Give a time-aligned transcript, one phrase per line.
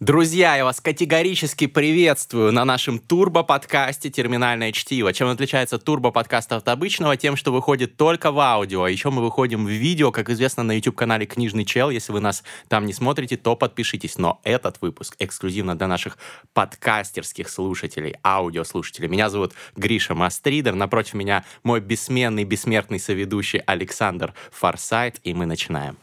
[0.00, 5.12] Друзья, я вас категорически приветствую на нашем турбо-подкасте «Терминальное чтиво».
[5.12, 7.16] Чем отличается турбо-подкаст от обычного?
[7.16, 8.82] Тем, что выходит только в аудио.
[8.82, 11.90] А еще мы выходим в видео, как известно, на YouTube-канале «Книжный чел».
[11.90, 14.18] Если вы нас там не смотрите, то подпишитесь.
[14.18, 16.18] Но этот выпуск эксклюзивно для наших
[16.54, 19.06] подкастерских слушателей, аудиослушателей.
[19.06, 20.74] Меня зовут Гриша Мастридер.
[20.74, 25.20] Напротив меня мой бессменный, бессмертный соведущий Александр Форсайт.
[25.22, 25.96] И мы начинаем.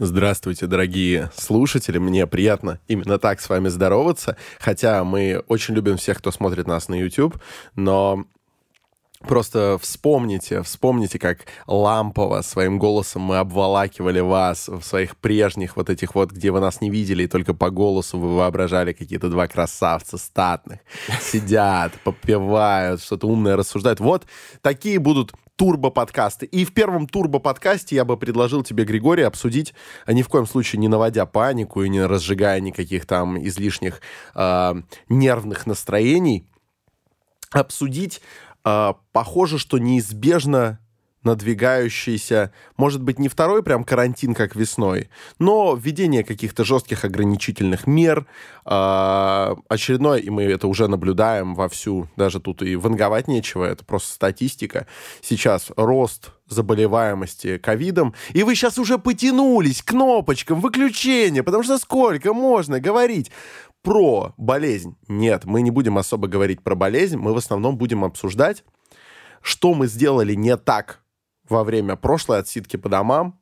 [0.00, 1.98] Здравствуйте, дорогие слушатели.
[1.98, 4.36] Мне приятно именно так с вами здороваться.
[4.58, 7.36] Хотя мы очень любим всех, кто смотрит нас на YouTube,
[7.76, 8.24] но
[9.20, 16.14] Просто вспомните, вспомните, как лампово своим голосом мы обволакивали вас в своих прежних вот этих
[16.14, 20.18] вот, где вы нас не видели, и только по голосу вы воображали какие-то два красавца
[20.18, 20.80] статных.
[21.22, 23.98] Сидят, попивают, что-то умное рассуждают.
[23.98, 24.24] Вот
[24.60, 26.46] такие будут турбо-подкасты.
[26.46, 29.74] И в первом турбо-подкасте я бы предложил тебе, Григорий, обсудить,
[30.06, 34.00] а ни в коем случае не наводя панику и не разжигая никаких там излишних
[34.34, 34.74] э,
[35.08, 36.46] нервных настроений,
[37.50, 38.20] обсудить,
[38.64, 40.80] э, похоже, что неизбежно
[41.24, 45.08] надвигающийся, может быть, не второй прям карантин, как весной,
[45.38, 48.26] но введение каких-то жестких ограничительных мер,
[48.64, 54.12] э, очередной, и мы это уже наблюдаем вовсю, даже тут и ванговать нечего, это просто
[54.12, 54.86] статистика.
[55.20, 62.34] Сейчас рост заболеваемости ковидом, и вы сейчас уже потянулись к кнопочкам выключения, потому что сколько
[62.34, 63.30] можно говорить
[63.82, 64.96] про болезнь?
[65.08, 68.64] Нет, мы не будем особо говорить про болезнь, мы в основном будем обсуждать,
[69.42, 71.03] что мы сделали не так
[71.48, 73.38] во время прошлой отсидки по домам,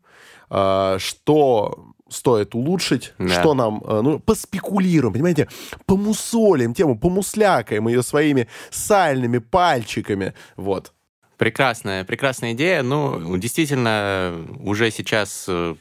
[0.51, 3.41] э, что стоит улучшить, да.
[3.41, 5.49] что нам, э, ну, поспекулируем, понимаете,
[5.87, 10.93] помусолим тему, помуслякаем ее своими сальными пальчиками, вот.
[11.39, 12.83] Прекрасная, прекрасная идея.
[12.83, 15.75] Ну, действительно, уже сейчас э,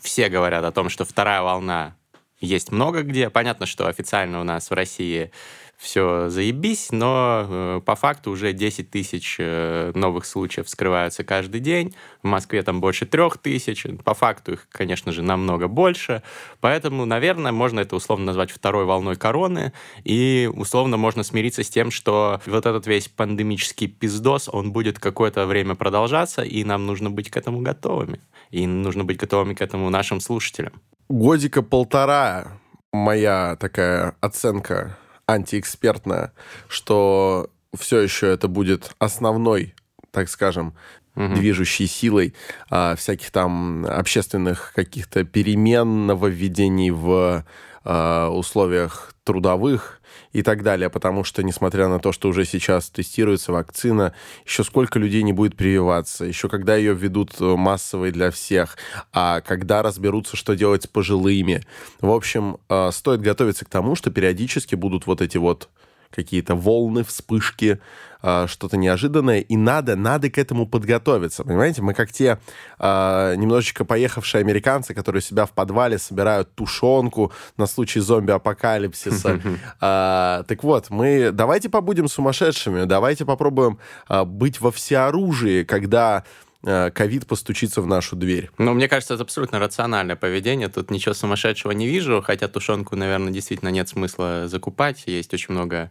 [0.00, 1.94] все говорят о том, что вторая волна
[2.40, 3.30] есть много где.
[3.30, 5.30] Понятно, что официально у нас в России
[5.78, 11.94] все заебись, но э, по факту уже 10 тысяч э, новых случаев вскрываются каждый день.
[12.24, 13.86] В Москве там больше трех тысяч.
[14.02, 16.24] По факту их, конечно же, намного больше.
[16.60, 19.72] Поэтому, наверное, можно это условно назвать второй волной короны.
[20.02, 25.46] И условно можно смириться с тем, что вот этот весь пандемический пиздос, он будет какое-то
[25.46, 28.20] время продолжаться, и нам нужно быть к этому готовыми.
[28.50, 30.72] И нужно быть готовыми к этому нашим слушателям.
[31.08, 32.58] Годика полтора
[32.92, 36.32] моя такая оценка антиэкспертная,
[36.68, 39.74] что все еще это будет основной,
[40.10, 40.74] так скажем,
[41.14, 41.34] угу.
[41.34, 42.34] движущей силой
[42.70, 47.44] а, всяких там общественных каких-то перемен, нововведений в
[47.84, 49.97] а, условиях трудовых
[50.32, 54.98] и так далее, потому что, несмотря на то, что уже сейчас тестируется вакцина, еще сколько
[54.98, 58.76] людей не будет прививаться, еще когда ее введут массовой для всех,
[59.12, 61.62] а когда разберутся, что делать с пожилыми.
[62.00, 65.68] В общем, а, стоит готовиться к тому, что периодически будут вот эти вот
[66.10, 67.80] какие-то волны, вспышки,
[68.22, 71.82] э, что-то неожиданное, и надо, надо к этому подготовиться, понимаете?
[71.82, 72.38] Мы как те
[72.78, 79.40] э, немножечко поехавшие американцы, которые себя в подвале собирают тушенку на случай зомби-апокалипсиса.
[79.80, 86.24] Э, так вот, мы давайте побудем сумасшедшими, давайте попробуем э, быть во всеоружии, когда
[86.62, 88.50] ковид постучится в нашу дверь.
[88.58, 90.68] Ну, мне кажется, это абсолютно рациональное поведение.
[90.68, 95.04] Тут ничего сумасшедшего не вижу, хотя тушенку, наверное, действительно нет смысла закупать.
[95.06, 95.90] Есть очень много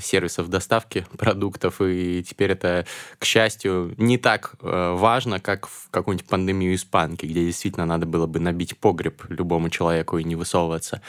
[0.00, 2.86] сервисов доставки продуктов, и теперь это,
[3.18, 8.26] к счастью, не так э, важно, как в какую-нибудь пандемию испанки, где действительно надо было
[8.26, 11.02] бы набить погреб любому человеку и не высовываться.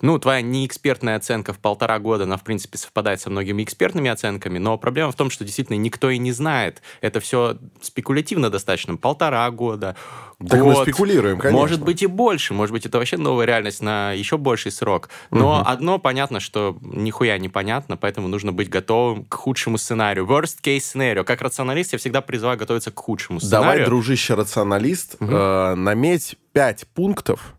[0.00, 4.58] Ну, твоя неэкспертная оценка в полтора года, она, в принципе, совпадает со многими экспертными оценками,
[4.58, 6.82] но проблема в том, что действительно никто и не знает.
[7.00, 8.96] Это все спекулятивно достаточно.
[8.96, 9.96] Полтора года,
[10.48, 11.58] так год, мы спекулируем, конечно.
[11.58, 15.08] Может быть и больше, может быть это вообще новая реальность на еще больший срок.
[15.30, 15.68] Но угу.
[15.68, 20.26] одно понятно, что нихуя непонятно, поэтому нужно быть готовым к худшему сценарию.
[20.26, 21.24] Worst case scenario.
[21.24, 23.72] Как рационалист я всегда призываю готовиться к худшему сценарию.
[23.72, 25.30] Давай, дружище рационалист, угу.
[25.30, 27.54] э, наметь пять пунктов,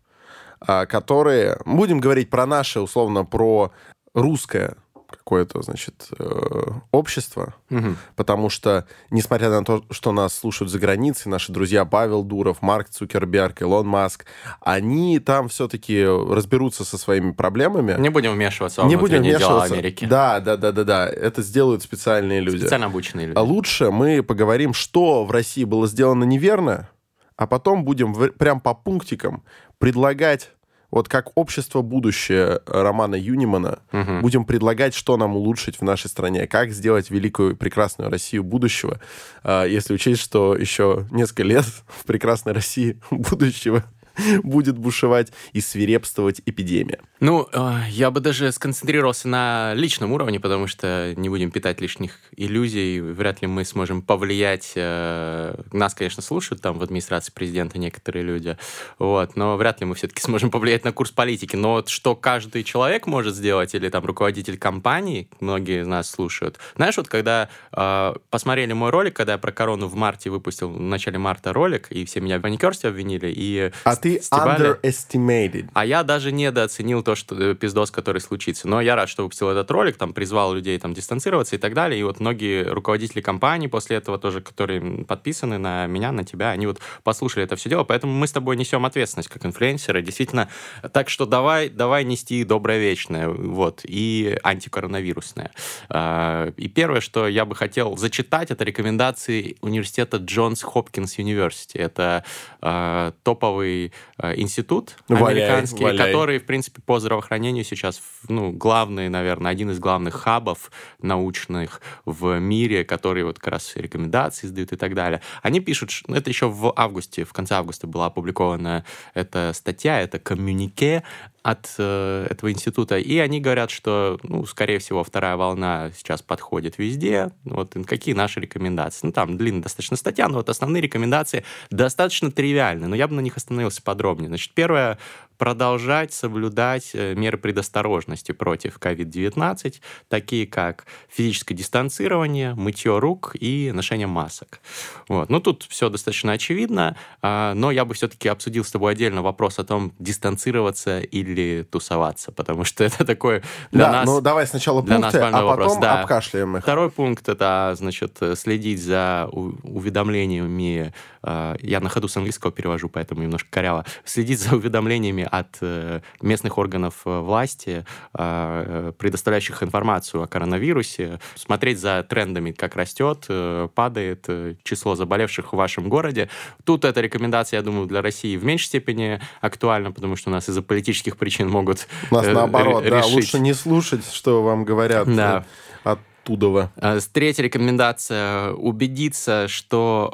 [0.68, 1.58] э, которые...
[1.66, 3.72] Будем говорить про наше, условно, про
[4.14, 4.76] русское
[5.18, 7.96] какое-то, значит, э, общество, угу.
[8.16, 12.90] потому что, несмотря на то, что нас слушают за границей, наши друзья Павел Дуров, Марк
[12.90, 14.26] Цукерберг, Илон Маск,
[14.62, 17.96] они там все-таки разберутся со своими проблемами.
[18.00, 19.48] Не будем вмешиваться Не будем вмешиваться.
[19.48, 20.06] дела Америки.
[20.06, 21.08] Да, да, да, да, да.
[21.08, 22.62] Это сделают специальные люди.
[22.62, 23.38] Специально обученные люди.
[23.38, 26.90] А лучше мы поговорим, что в России было сделано неверно,
[27.36, 29.44] а потом будем в, прям по пунктикам
[29.78, 30.52] предлагать
[30.94, 34.20] вот как общество будущее Романа Юнимана угу.
[34.22, 39.00] будем предлагать, что нам улучшить в нашей стране, как сделать великую прекрасную Россию будущего,
[39.44, 43.84] а, если учесть, что еще несколько лет в прекрасной России будущего
[44.44, 47.00] будет бушевать и свирепствовать эпидемия.
[47.20, 52.20] Ну, э, я бы даже сконцентрировался на личном уровне, потому что не будем питать лишних
[52.36, 54.74] иллюзий, вряд ли мы сможем повлиять.
[54.76, 58.58] Э, нас, конечно, слушают там в администрации президента некоторые люди,
[59.00, 61.56] вот, но вряд ли мы все-таки сможем повлиять на курс политики.
[61.56, 66.60] Но вот что каждый человек может сделать, или там руководитель компании, многие из нас слушают.
[66.76, 70.80] Знаешь, вот когда э, посмотрели мой ролик, когда я про корону в марте выпустил, в
[70.80, 74.78] начале марта ролик, и все меня в паникерстве обвинили, и а ты стебали.
[74.82, 75.70] underestimated.
[75.74, 78.68] А я даже недооценил то, что э, пиздос, который случится.
[78.68, 82.00] Но я рад, что выпустил этот ролик, там призвал людей там дистанцироваться и так далее.
[82.00, 86.68] И вот многие руководители компаний после этого тоже, которые подписаны на меня, на тебя, они
[86.68, 87.86] вот послушали это все дело.
[87.86, 90.02] Поэтому мы с тобой несем ответственность как инфлюенсеры.
[90.02, 90.50] Действительно,
[90.92, 95.52] так что давай, давай нести доброе вечное, вот, и антикоронавирусное.
[95.90, 101.78] А, и первое, что я бы хотел зачитать, это рекомендации университета Johns Hopkins University.
[101.78, 102.26] Это
[102.62, 103.93] э, топовый
[104.36, 106.06] институт валяй, американский, валяй.
[106.06, 112.40] который, в принципе, по здравоохранению сейчас, ну, главный, наверное, один из главных хабов научных в
[112.40, 115.22] мире, которые вот как раз рекомендации издают и так далее.
[115.42, 120.20] Они пишут, ну, это еще в августе, в конце августа была опубликована эта статья, это
[120.20, 121.04] коммюнике
[121.44, 126.78] от э, этого института, и они говорят, что, ну, скорее всего, вторая волна сейчас подходит
[126.78, 127.32] везде.
[127.44, 129.08] Вот какие наши рекомендации?
[129.08, 133.20] Ну, там длинная достаточно статья, но вот основные рекомендации достаточно тривиальны, но я бы на
[133.20, 134.30] них остановился подробнее.
[134.30, 134.98] Значит, первое,
[135.38, 144.08] продолжать соблюдать э, меры предосторожности против COVID-19, такие как физическое дистанцирование, мытье рук и ношение
[144.08, 144.60] масок.
[145.08, 145.30] Вот.
[145.30, 149.60] Ну, тут все достаточно очевидно, а, но я бы все-таки обсудил с тобой отдельно вопрос
[149.60, 154.06] о том, дистанцироваться или тусоваться, потому что это такое для да, нас...
[154.06, 155.78] ну давай сначала пункты, нас а потом вопрос.
[155.78, 156.02] Да.
[156.02, 156.64] обкашляем их.
[156.64, 160.94] Второй пункт— это, значит, следить за уведомлениями,
[161.24, 166.58] я на ходу с английского перевожу, поэтому немножко коряво, следить за уведомлениями от э, местных
[166.58, 173.28] органов э, власти, а, э, предоставляющих информацию о коронавирусе, смотреть за трендами, как растет,
[173.74, 174.28] падает
[174.64, 176.30] число заболевших в вашем городе.
[176.64, 180.50] Тут эта рекомендация, я думаю, для России в меньшей степени актуальна, потому что у нас
[180.50, 185.46] из-за политических причин могут У нас наоборот, да, лучше не слушать, что вам говорят да.
[185.84, 186.72] от Тудова.
[187.12, 190.10] Третья рекомендация– убедиться, что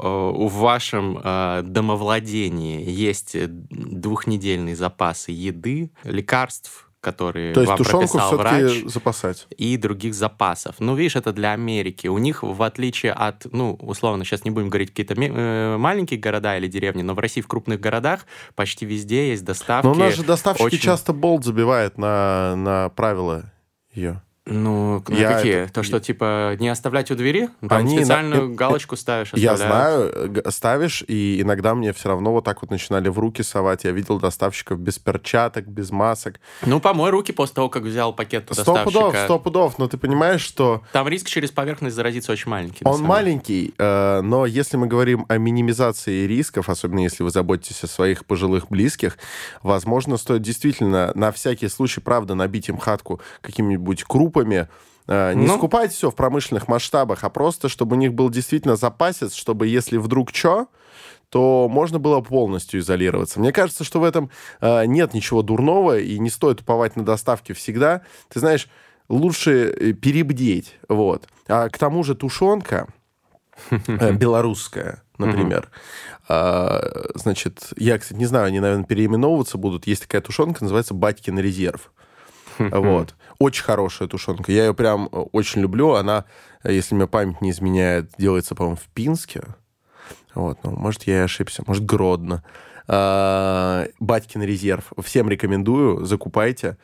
[0.49, 1.19] в вашем
[1.63, 3.35] домовладении есть
[3.69, 9.47] двухнедельные запасы еды, лекарств, которые То есть вам тушенку прописал врач, запасать.
[9.57, 10.75] и других запасов.
[10.79, 12.07] Ну, видишь, это для Америки.
[12.07, 16.57] У них, в отличие от, ну, условно, сейчас не будем говорить какие-то э, маленькие города
[16.57, 19.85] или деревни, но в России в крупных городах почти везде есть доставки.
[19.85, 20.79] Но у нас же доставщики очень...
[20.79, 23.53] часто болт забивает на, на правила
[23.93, 24.21] ее.
[24.45, 25.53] Ну, я какие?
[25.63, 25.73] Это...
[25.73, 27.49] То, что, типа, не оставлять у двери?
[27.67, 28.55] Там Они специальную на...
[28.55, 29.59] галочку ставишь, оставляют.
[29.59, 33.83] Я знаю, ставишь, и иногда мне все равно вот так вот начинали в руки совать.
[33.83, 36.39] Я видел доставщиков без перчаток, без масок.
[36.65, 38.99] Ну, помой руки после того, как взял пакет у сто доставщика.
[38.99, 40.81] пудов, сто пудов, но ты понимаешь, что...
[40.93, 42.83] Там риск через поверхность заразиться очень маленький.
[42.85, 47.87] Он маленький, э, но если мы говорим о минимизации рисков, особенно если вы заботитесь о
[47.87, 49.17] своих пожилых близких,
[49.61, 54.67] возможно, стоит действительно на всякий случай, правда, набить им хатку какими-нибудь крупами, группами,
[55.07, 55.57] э, не ну.
[55.57, 59.97] скупать все в промышленных масштабах, а просто, чтобы у них был действительно запасец, чтобы если
[59.97, 60.67] вдруг что,
[61.29, 63.39] то можно было полностью изолироваться.
[63.39, 64.31] Мне кажется, что в этом
[64.61, 68.01] э, нет ничего дурного, и не стоит уповать на доставки всегда.
[68.29, 68.67] Ты знаешь,
[69.09, 70.77] лучше э, перебдеть.
[70.87, 71.27] Вот.
[71.47, 72.87] А к тому же тушенка
[73.69, 75.69] э, белорусская, например,
[76.27, 79.85] э, значит, я, кстати, не знаю, они, наверное, переименовываться будут.
[79.85, 81.91] Есть такая тушенка, называется «Батькин резерв».
[82.57, 83.13] Вот.
[83.39, 84.51] Очень хорошая тушенка.
[84.51, 85.93] Я ее прям э, очень люблю.
[85.93, 86.25] Она,
[86.61, 89.43] э, если мне память не изменяет, делается, по-моему, в Пинске.
[90.35, 91.63] Вот, ну, может, я и ошибся.
[91.65, 92.43] Может, Гродно.
[92.87, 94.91] А, Батькин резерв.
[95.01, 96.77] Всем рекомендую, закупайте.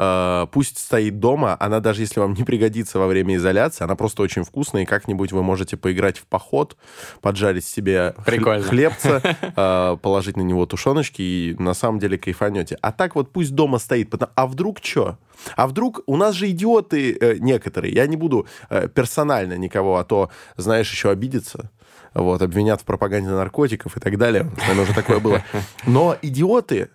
[0.00, 4.22] Э, пусть стоит дома, она даже если вам не пригодится во время изоляции, она просто
[4.22, 6.76] очень вкусная, и как-нибудь вы можете поиграть в поход,
[7.20, 8.62] поджарить себе Прикольно.
[8.62, 9.20] хлебца,
[9.56, 12.78] э, положить на него тушеночки, и на самом деле кайфанете.
[12.80, 14.14] А так вот пусть дома стоит.
[14.36, 15.18] А вдруг что?
[15.56, 18.46] А вдруг у нас же идиоты э, некоторые, я не буду
[18.94, 21.70] персонально никого, а то, знаешь, еще обидеться
[22.14, 24.50] вот, обвинят в пропаганде наркотиков и так далее.
[24.58, 25.42] Наверное, уже такое было.
[25.86, 26.90] Но идиоты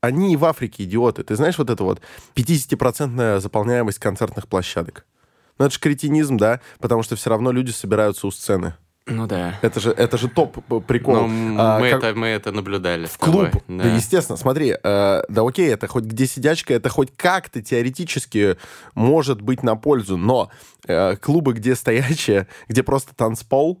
[0.00, 1.22] они и в Африке идиоты.
[1.22, 2.00] Ты знаешь вот это вот
[2.34, 5.06] 50% заполняемость концертных площадок?
[5.58, 6.60] Ну, это же кретинизм, да?
[6.80, 8.74] Потому что все равно люди собираются у сцены.
[9.06, 9.58] Ну да.
[9.62, 11.28] Это же, это же топ прикол.
[11.28, 12.02] Ну, а, мы, как...
[12.02, 13.06] это, мы это наблюдали.
[13.06, 13.50] В клуб.
[13.68, 13.84] Да.
[13.84, 18.56] да, естественно, смотри, э, да окей, это хоть где сидячка, это хоть как-то теоретически
[18.94, 20.50] может быть на пользу, но
[20.88, 23.80] э, клубы, где стоячие, где просто танцпол,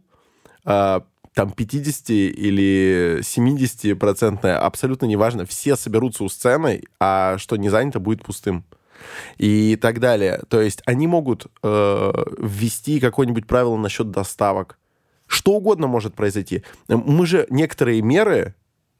[0.64, 1.00] э,
[1.36, 8.00] там 50 или 70 процентная, абсолютно неважно, все соберутся у сцены, а что не занято,
[8.00, 8.64] будет пустым
[9.36, 10.40] и так далее.
[10.48, 14.78] То есть они могут э, ввести какое-нибудь правило насчет доставок.
[15.26, 16.62] Что угодно может произойти.
[16.88, 18.54] Мы же некоторые меры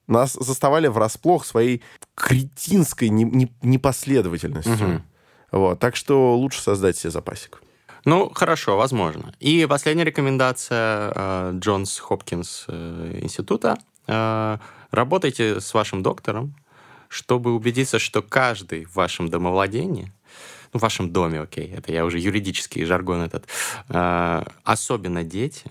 [0.07, 1.83] нас заставали врасплох своей
[2.15, 4.75] кретинской непоследовательностью.
[4.75, 5.03] Угу.
[5.53, 7.63] Вот, так что лучше создать себе запасик.
[8.07, 9.35] Ну, хорошо, возможно.
[9.41, 13.79] И последняя рекомендация э, Джонс Хопкинс э, института.
[14.07, 14.59] Э,
[14.93, 16.55] работайте с вашим доктором,
[17.09, 20.13] чтобы убедиться, что каждый в вашем домовладении,
[20.73, 23.49] ну, в вашем доме, окей, это я уже юридический жаргон этот,
[23.89, 25.71] особенно дети,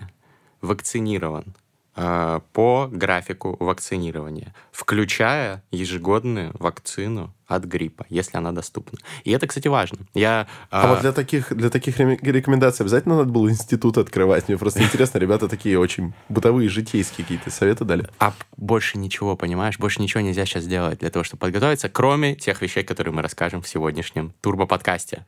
[0.60, 1.54] вакцинирован
[1.96, 8.98] по графику вакцинирования, включая ежегодную вакцину от гриппа, если она доступна.
[9.24, 9.98] И это, кстати, важно.
[10.14, 10.88] Я, а э...
[10.90, 14.48] вот для таких, для таких рекомендаций обязательно надо было институт открывать?
[14.48, 18.08] Мне просто интересно, ребята такие очень бытовые, житейские какие-то советы дали.
[18.18, 19.78] А больше ничего, понимаешь?
[19.78, 23.62] Больше ничего нельзя сейчас сделать для того, чтобы подготовиться, кроме тех вещей, которые мы расскажем
[23.62, 25.24] в сегодняшнем турбо-подкасте.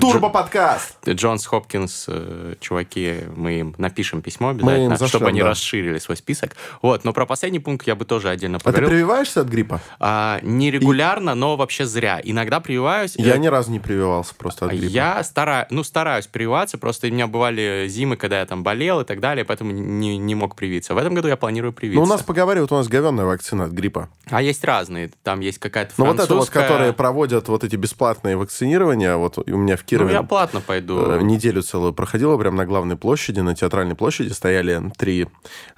[0.00, 1.06] Турбо-подкаст!
[1.06, 5.50] Джонс Хопкинс, э, чуваки, мы им напишем письмо обязательно, зашлем, чтобы они да.
[5.50, 6.56] расширили свой список.
[6.80, 8.88] Вот, но про последний пункт я бы тоже отдельно поговорил.
[8.88, 9.80] А ты прививаешься от гриппа?
[10.00, 11.34] А, не регулярно, И...
[11.34, 12.20] но вообще зря.
[12.24, 13.16] Иногда прививаюсь.
[13.16, 13.38] Я э...
[13.38, 14.90] ни разу не прививался просто от гриппа.
[14.90, 19.04] Я стараюсь, ну, стараюсь прививаться, просто у меня бывали зимы, когда я там болел и
[19.04, 20.94] так далее, поэтому не, не мог привиться.
[20.94, 22.00] В этом году я планирую привиться.
[22.00, 24.08] Ну, у нас поговаривают, у нас говенная вакцина от гриппа.
[24.30, 25.10] А есть разные.
[25.22, 26.12] Там есть какая-то французская...
[26.12, 30.12] Ну, вот это вот, которые проводят вот эти бесплатные вакцинирования, вот у меня в Кирове...
[30.12, 30.98] Ну, я платно пойду.
[30.98, 35.28] Э, неделю целую проходила прямо на главной площади, на театральной площади стояли три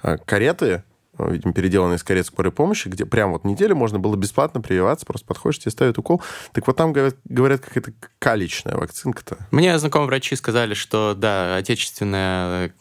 [0.03, 0.83] э, кареты,
[1.27, 5.27] видимо, переделанные из карет скорой помощи, где прям вот неделю можно было бесплатно прививаться, просто
[5.27, 6.21] подходишь, тебе ставят укол.
[6.53, 9.37] Так вот там говорят, говорят как это каличная вакцинка-то.
[9.51, 12.73] Мне знакомые врачи сказали, что да, отечественная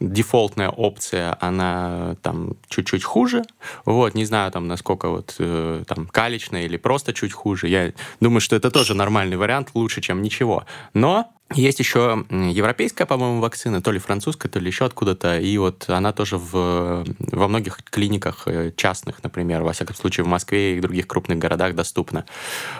[0.00, 3.42] дефолтная опция, она там чуть-чуть хуже.
[3.84, 5.36] Вот, не знаю там, насколько вот
[5.86, 7.68] там каличная или просто чуть хуже.
[7.68, 10.64] Я думаю, что это тоже нормальный вариант, лучше, чем ничего.
[10.94, 15.88] Но есть еще европейская, по-моему, вакцина, то ли французская, то ли еще откуда-то, и вот
[15.88, 20.80] она тоже в, во многих клиниках э, частных, например, во всяком случае в Москве и
[20.80, 22.24] других крупных городах доступна.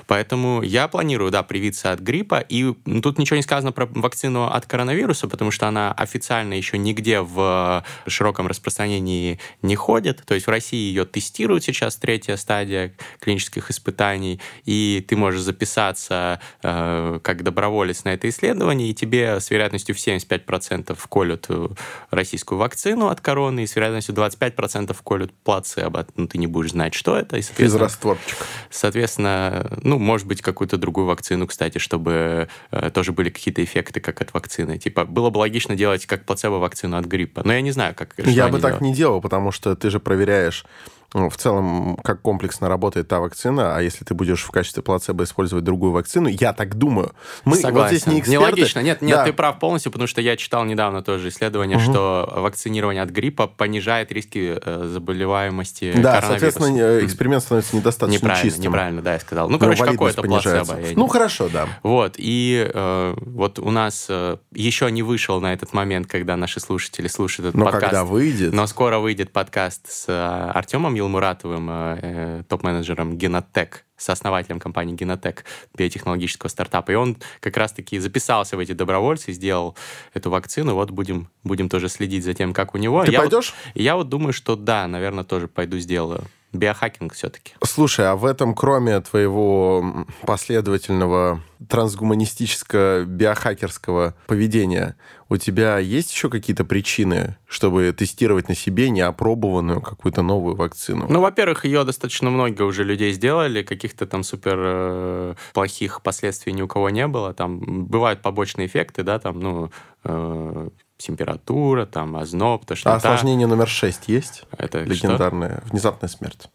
[0.06, 2.72] Поэтому я планирую, да, привиться от гриппа, и
[3.02, 7.84] тут ничего не сказано про вакцину от коронавируса, потому что она официально еще нигде в
[8.06, 14.40] широком распространении не ходит, то есть в России ее тестируют сейчас, третья стадия клинических испытаний,
[14.64, 19.94] и ты можешь записаться э, как доброволец на это исследование, исследований, и тебе с вероятностью
[19.94, 21.68] в 75% колют э,
[22.10, 26.06] российскую вакцину от короны, и с вероятностью 25% колют плацебо.
[26.16, 27.36] Ну, ты не будешь знать, что это.
[27.36, 28.36] И, соответственно, Физрастворчик.
[28.70, 34.20] Соответственно, ну, может быть, какую-то другую вакцину, кстати, чтобы э, тоже были какие-то эффекты, как
[34.20, 34.78] от вакцины.
[34.78, 37.42] Типа, было бы логично делать как плацебо-вакцину от гриппа.
[37.44, 38.14] Но я не знаю, как...
[38.18, 38.80] Я бы так делают.
[38.82, 40.64] не делал, потому что ты же проверяешь
[41.12, 45.64] в целом, как комплексно работает та вакцина, а если ты будешь в качестве плацебо использовать
[45.64, 47.12] другую вакцину, я так думаю.
[47.44, 47.74] Мы Согласен.
[47.74, 48.46] вот здесь не эксперты.
[48.46, 48.80] Нелогично.
[48.80, 49.24] Нет, нет, да.
[49.24, 51.84] ты прав полностью, потому что я читал недавно тоже исследование, угу.
[51.90, 58.42] что вакцинирование от гриппа понижает риски э, заболеваемости Да, соответственно, э, эксперимент становится недостаточно неправильно,
[58.42, 58.64] чистым.
[58.64, 59.48] Неправильно, да, я сказал.
[59.48, 60.78] Ну, короче, какое-то плацебо.
[60.94, 61.68] Ну, хорошо, да.
[61.82, 66.60] Вот, и э, вот у нас э, еще не вышел на этот момент, когда наши
[66.60, 67.84] слушатели слушают этот но подкаст.
[67.86, 68.52] когда выйдет.
[68.52, 75.40] Но скоро выйдет подкаст с э, Артемом Елмуратовым, э, топ-менеджером Genotech, сооснователем компании Genotech,
[75.74, 76.92] биотехнологического стартапа.
[76.92, 79.76] И он как раз-таки записался в эти добровольцы, сделал
[80.14, 80.74] эту вакцину.
[80.74, 83.04] Вот будем, будем тоже следить за тем, как у него.
[83.04, 83.54] Ты я пойдешь?
[83.74, 87.52] Вот, я вот думаю, что да, наверное, тоже пойду сделаю биохакинг все-таки.
[87.62, 94.96] Слушай, а в этом, кроме твоего последовательного трансгуманистического биохакерского поведения,
[95.28, 101.06] у тебя есть еще какие-то причины, чтобы тестировать на себе неопробованную какую-то новую вакцину?
[101.08, 106.62] Ну, во-первых, ее достаточно много уже людей сделали, каких-то там супер э, плохих последствий ни
[106.62, 107.32] у кого не было.
[107.34, 109.70] Там бывают побочные эффекты, да, там, ну,
[110.04, 110.68] э,
[111.00, 112.94] температура, там, озноб, тошнота.
[112.94, 114.44] А осложнение номер шесть есть?
[114.56, 115.70] Это Легендарная что?
[115.70, 116.48] внезапная смерть.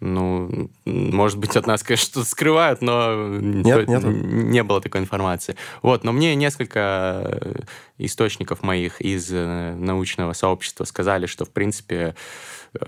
[0.00, 4.02] Ну, может быть, от нас, конечно, что-то скрывают, но нет, нет.
[4.04, 5.56] не было такой информации.
[5.82, 7.64] Вот, но мне несколько
[7.98, 12.14] источников моих из э, научного сообщества сказали, что, в принципе,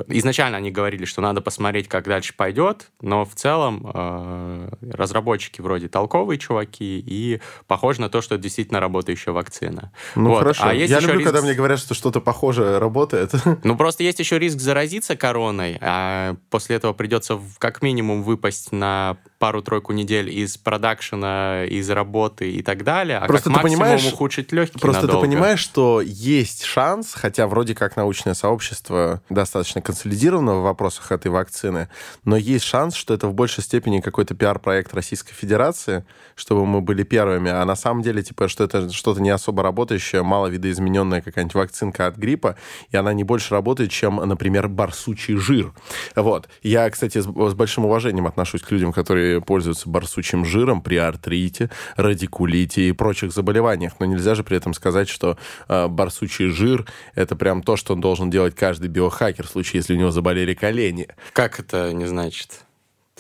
[0.08, 5.88] Изначально они говорили, что надо посмотреть, как дальше пойдет, но в целом э, разработчики вроде
[5.88, 9.92] толковые чуваки, и похоже на то, что это действительно работающая вакцина.
[10.16, 10.38] Ну вот.
[10.40, 10.64] хорошо.
[10.64, 11.26] А есть Я люблю, риск...
[11.26, 13.32] когда мне говорят, что что-то похожее работает.
[13.62, 19.16] Ну просто есть еще риск заразиться короной, а после этого придется как минимум выпасть на
[19.38, 24.12] пару-тройку недель из продакшена, из работы и так далее, а Просто как ты максимум понимаешь-
[24.12, 25.26] ухудшить легкие Просто надолго.
[25.26, 31.30] ты понимаешь, что есть шанс, хотя вроде как научное сообщество достаточно консолидировано в вопросах этой
[31.30, 31.88] вакцины,
[32.24, 37.02] но есть шанс, что это в большей степени какой-то пиар-проект Российской Федерации, чтобы мы были
[37.02, 41.54] первыми, а на самом деле, типа, что это что-то не особо работающее, мало видоизмененная какая-нибудь
[41.54, 42.56] вакцинка от гриппа,
[42.90, 45.72] и она не больше работает, чем, например, барсучий жир.
[46.14, 46.48] Вот.
[46.62, 51.70] Я, кстати, с, с большим уважением отношусь к людям, которые пользуются барсучим жиром при артрите,
[51.96, 55.38] радикулите и прочих заболеваниях, но нельзя же при этом сказать, что
[55.68, 59.94] э, барсучий жир— это прям то, что он должен делать каждый биохакер в случае, если
[59.94, 61.08] у него заболели колени.
[61.32, 62.64] Как это не значит?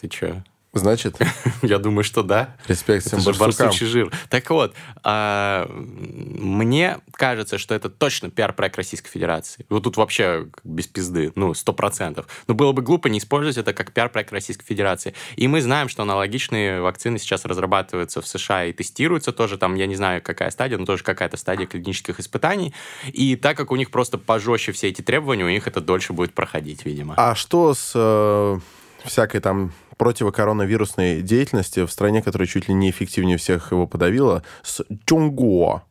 [0.00, 0.42] Ты чё?
[0.78, 1.16] Значит,
[1.62, 2.54] Я думаю, что да.
[2.68, 3.72] респект Это всем же барсукам.
[3.72, 4.12] жир.
[4.28, 9.64] Так вот, а, мне кажется, что это точно пиар-проект Российской Федерации.
[9.68, 12.26] Вот тут вообще без пизды, ну, сто процентов.
[12.46, 15.14] Но было бы глупо не использовать это как пиар-проект Российской Федерации.
[15.36, 19.58] И мы знаем, что аналогичные вакцины сейчас разрабатываются в США и тестируются тоже.
[19.58, 22.74] Там, я не знаю, какая стадия, но тоже какая-то стадия клинических испытаний.
[23.12, 26.34] И так как у них просто пожестче все эти требования, у них это дольше будет
[26.34, 27.14] проходить, видимо.
[27.16, 28.58] А что с э,
[29.04, 34.84] всякой там противокоронавирусной деятельности в стране, которая чуть ли не эффективнее всех его подавила, с
[35.06, 35.82] Чонгуо?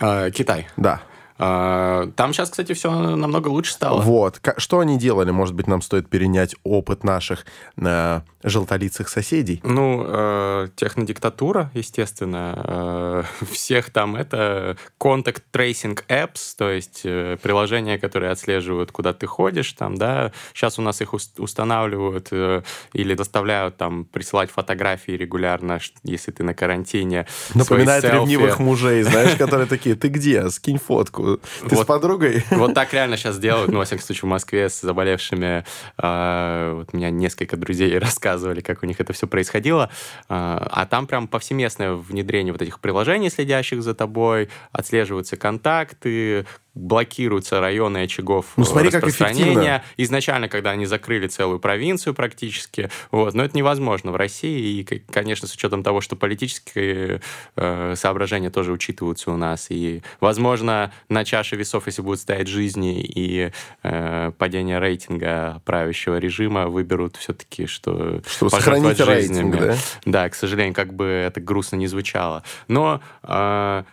[0.00, 0.66] А, Китай.
[0.76, 1.02] Да.
[1.38, 4.00] А, Там сейчас, кстати, все намного лучше стало.
[4.00, 4.40] Вот.
[4.56, 5.30] Что они делали?
[5.30, 7.44] Может быть, нам стоит перенять опыт наших
[7.76, 9.60] э, желтолицых соседей?
[9.64, 13.24] Ну, э, технодиктатура, естественно.
[13.40, 19.26] Э, всех там это Contact Tracing Apps, то есть э, приложения, которые отслеживают, куда ты
[19.26, 20.30] ходишь, там, да.
[20.52, 22.62] Сейчас у нас их ус- устанавливают э,
[22.92, 27.26] или доставляют там присылать фотографии регулярно, если ты на карантине.
[27.54, 30.48] Напоминает ревнивых мужей, знаешь, которые такие, ты где?
[30.50, 31.23] Скинь фотку.
[31.62, 31.86] Ты с Вот.
[31.86, 32.44] подругой?
[32.50, 35.64] Вот так реально сейчас делают, ну, во всяком случае, в Москве с заболевшими.
[35.98, 39.90] э, вот у меня несколько друзей рассказывали, как у них это все происходило.
[40.28, 47.60] Э, а там прям повсеместное внедрение вот этих приложений, следящих за тобой, отслеживаются контакты, блокируются
[47.60, 49.84] районы очагов Ну, смотри, как распространения.
[49.96, 55.46] Изначально, когда они закрыли целую провинцию практически, вот, но это невозможно в России, и, конечно,
[55.46, 57.20] с учетом того, что политические
[57.56, 63.02] э, соображения тоже учитываются у нас, и, возможно, на чаше весов, если будут стоять жизни
[63.02, 69.56] и э, падение рейтинга правящего режима, выберут все-таки, что пожертвовать сохранить рейтинг, жизнями.
[69.60, 69.76] да?
[70.04, 72.42] Да, к сожалению, как бы это грустно не звучало.
[72.68, 73.84] Но э,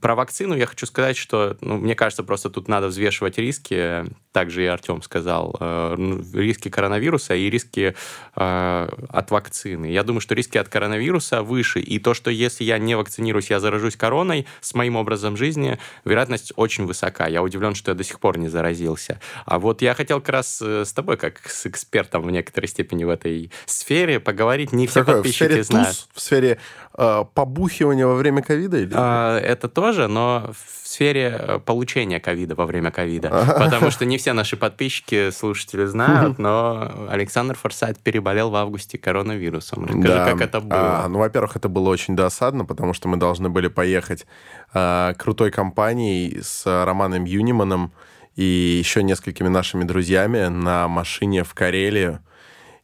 [0.00, 4.04] про вакцину я хочу сказать, что, ну, мне кажется, просто тут надо взвешивать риски.
[4.32, 7.96] Также и Артем сказал, э, ну, риски коронавируса и риски
[8.36, 9.86] э, от вакцины.
[9.86, 11.80] Я думаю, что риски от коронавируса выше.
[11.80, 16.52] И то, что если я не вакцинируюсь, я заражусь короной, с моим образом жизни вероятность
[16.54, 17.26] очень высока.
[17.26, 19.20] Я удивлен, что я до сих пор не заразился.
[19.46, 23.02] А вот я хотел как раз э, с тобой, как с экспертом в некоторой степени
[23.02, 24.72] в этой сфере, поговорить.
[24.72, 25.16] Не все Какое?
[25.16, 25.88] В подписчики сфере знают.
[25.88, 26.08] туз?
[26.14, 26.58] В сфере
[26.96, 28.78] э, побухивания во время ковида?
[28.78, 28.92] Или...
[28.94, 33.28] А, Это тоже, но в сфере э, получения ковида во время ковида.
[33.58, 39.84] Потому что не все наши подписчики, слушатели знают, но Александр Форсайт переболел в августе коронавирусом.
[39.84, 40.24] Расскажи, Да.
[40.24, 41.04] как это было.
[41.04, 44.26] А, ну, во-первых, это было очень досадно, потому что мы должны были поехать
[44.72, 47.92] а, крутой компанией с Романом Юниманом
[48.36, 52.20] и еще несколькими нашими друзьями на машине в Карелию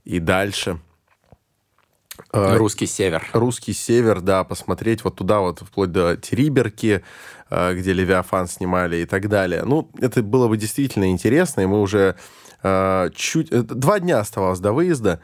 [0.04, 0.78] и дальше.
[2.33, 3.24] А, Русский север.
[3.33, 7.02] Русский север, да, посмотреть вот туда вот, вплоть до Териберки,
[7.50, 9.64] э, где Левиафан снимали и так далее.
[9.64, 12.16] Ну, это было бы действительно интересно, и мы уже
[12.62, 13.50] э, чуть...
[13.52, 15.20] э, Два дня оставалось до выезда,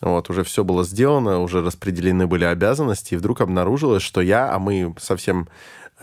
[0.00, 4.58] вот, уже все было сделано, уже распределены были обязанности, и вдруг обнаружилось, что я, а
[4.58, 5.48] мы совсем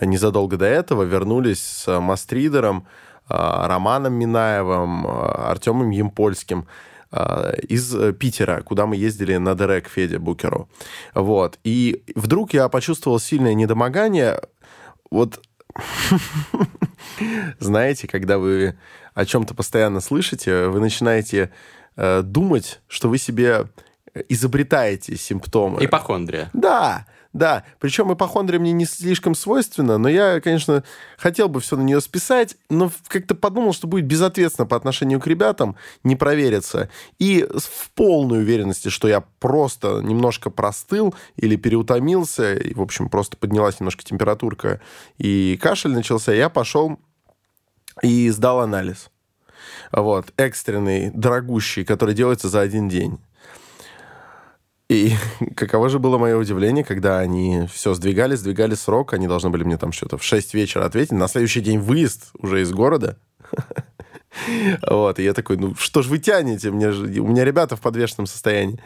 [0.00, 2.86] незадолго до этого вернулись с Мастридером,
[3.28, 6.93] Романом Минаевым, Артемом Емпольским, э,
[7.68, 10.68] из э, Питера, куда мы ездили на ДР к Феде Букеру.
[11.14, 11.58] Вот.
[11.64, 14.40] И вдруг я почувствовал сильное недомогание.
[15.10, 15.40] Вот
[17.58, 18.76] знаете, когда вы
[19.14, 21.52] о чем-то постоянно слышите, вы начинаете
[21.96, 23.66] э, думать, что вы себе
[24.28, 25.84] изобретаете симптомы.
[25.84, 26.50] Ипохондрия.
[26.52, 27.64] Да, да.
[27.80, 30.84] Причем ипохондрия мне не слишком свойственна, но я, конечно,
[31.18, 35.26] хотел бы все на нее списать, но как-то подумал, что будет безответственно по отношению к
[35.26, 36.88] ребятам не провериться.
[37.18, 43.36] И в полной уверенности, что я просто немножко простыл или переутомился, и, в общем, просто
[43.36, 44.80] поднялась немножко температурка,
[45.18, 47.00] и кашель начался, я пошел
[48.00, 49.10] и сдал анализ.
[49.90, 53.18] Вот, экстренный, дорогущий, который делается за один день.
[54.88, 55.12] И
[55.56, 59.78] каково же было мое удивление, когда они все сдвигали, сдвигали срок, они должны были мне
[59.78, 61.12] там что-то в 6 вечера ответить.
[61.12, 63.18] На следующий день выезд уже из города.
[64.90, 66.72] Вот, и я такой, ну что ж вы тянете?
[66.72, 68.80] Мне же, у меня ребята в подвешенном состоянии.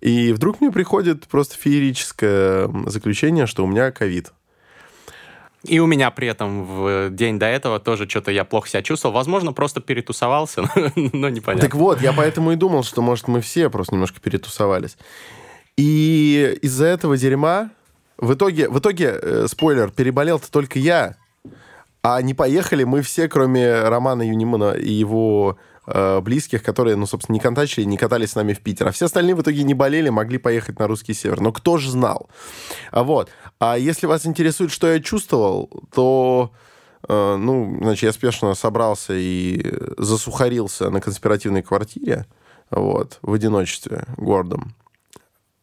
[0.00, 4.32] И вдруг мне приходит просто феерическое заключение, что у меня ковид.
[5.64, 9.14] И у меня при этом в день до этого тоже что-то я плохо себя чувствовал.
[9.14, 10.62] Возможно, просто перетусовался,
[10.96, 11.68] но непонятно.
[11.68, 14.96] Так вот, я поэтому и думал, что, может, мы все просто немножко перетусовались.
[15.76, 17.70] И из-за этого дерьма
[18.16, 21.16] в итоге, в итоге, э, спойлер, переболел-то только я.
[22.02, 27.34] А не поехали мы все, кроме Романа Юнимана и его э, близких, которые, ну, собственно,
[27.34, 28.88] не контачили, не катались с нами в Питер.
[28.88, 31.40] А все остальные в итоге не болели, могли поехать на русский север.
[31.40, 32.28] Но кто же знал?
[32.90, 33.30] А вот.
[33.60, 36.50] А если вас интересует, что я чувствовал, то...
[37.08, 39.62] Э, ну, значит, я спешно собрался и
[39.98, 42.26] засухарился на конспиративной квартире,
[42.70, 44.74] вот, в одиночестве гордом.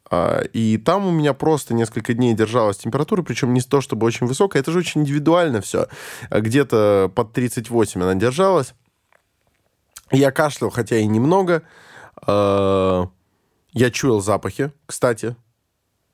[0.10, 4.28] А, и там у меня просто несколько дней держалась температура, причем не то чтобы очень
[4.28, 5.88] высокая, это же очень индивидуально все.
[6.30, 8.74] Где-то под 38 она держалась.
[10.12, 11.64] Я кашлял, хотя и немного.
[12.22, 13.10] А,
[13.72, 15.36] я чуял запахи, кстати.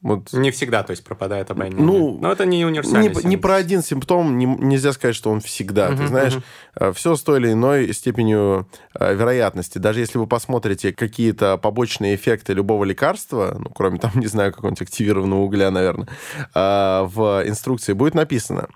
[0.04, 0.34] Вот.
[0.34, 1.82] Не всегда, то есть пропадает обоняние.
[1.82, 5.40] Ну, Но это не универсальный не, не про один симптом не, нельзя сказать, что он
[5.40, 5.90] всегда.
[5.90, 6.38] Uh-huh, Ты знаешь,
[6.76, 6.92] uh-huh.
[6.92, 8.68] все с той или иной степенью
[9.00, 9.78] э, вероятности.
[9.78, 14.82] Даже если вы посмотрите какие-то побочные эффекты любого лекарства, ну, кроме там, не знаю, какого-нибудь
[14.82, 16.10] активированного угля, наверное,
[16.54, 18.68] э, в инструкции будет написано.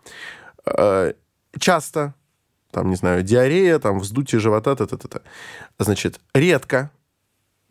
[0.65, 1.11] Э,
[1.59, 2.13] часто,
[2.71, 5.19] там, не знаю, диарея, там, вздутие живота, т-т-т.
[5.77, 6.89] Значит, редко,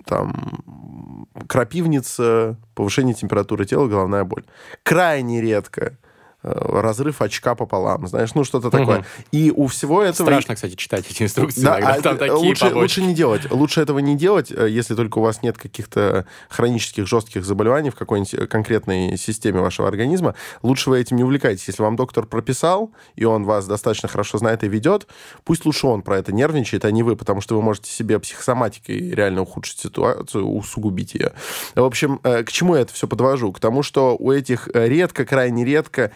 [0.05, 4.45] там, крапивница, повышение температуры тела, головная боль.
[4.83, 5.99] Крайне редко
[6.47, 8.99] разрыв очка пополам, знаешь, ну что-то такое.
[8.99, 9.07] Угу.
[9.33, 10.27] И у всего этого...
[10.27, 13.51] Страшно, кстати, читать эти инструкции, да, а там такие лучше, лучше не делать.
[13.51, 17.97] Лучше этого не делать, э, если только у вас нет каких-то хронических жестких заболеваний в
[17.97, 20.35] какой-нибудь конкретной системе вашего организма.
[20.63, 21.67] Лучше вы этим не увлекайтесь.
[21.67, 25.07] Если вам доктор прописал, и он вас достаточно хорошо знает и ведет,
[25.45, 29.11] пусть лучше он про это нервничает, а не вы, потому что вы можете себе психосоматикой
[29.11, 31.33] реально ухудшить ситуацию, усугубить ее.
[31.75, 33.53] В общем, э, к чему я это все подвожу?
[33.53, 36.11] К тому, что у этих редко, крайне редко Э,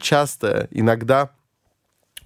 [0.00, 1.30] часто, иногда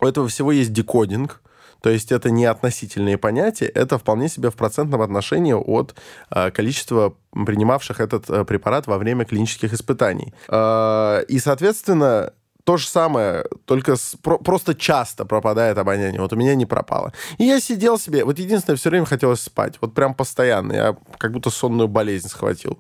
[0.01, 1.41] у этого всего есть декодинг,
[1.85, 5.95] то есть это не относительные понятия, это вполне себе в процентном отношении от
[6.31, 10.33] э, количества принимавших этот э, препарат во время клинических испытаний.
[10.49, 12.33] Э, и, соответственно,
[12.65, 16.21] то же самое, только с, про, просто часто пропадает обоняние.
[16.21, 17.13] Вот у меня не пропало.
[17.37, 19.75] И я сидел себе, вот единственное, все время хотелось спать.
[19.81, 20.73] Вот прям постоянно.
[20.73, 22.79] Я как будто сонную болезнь схватил.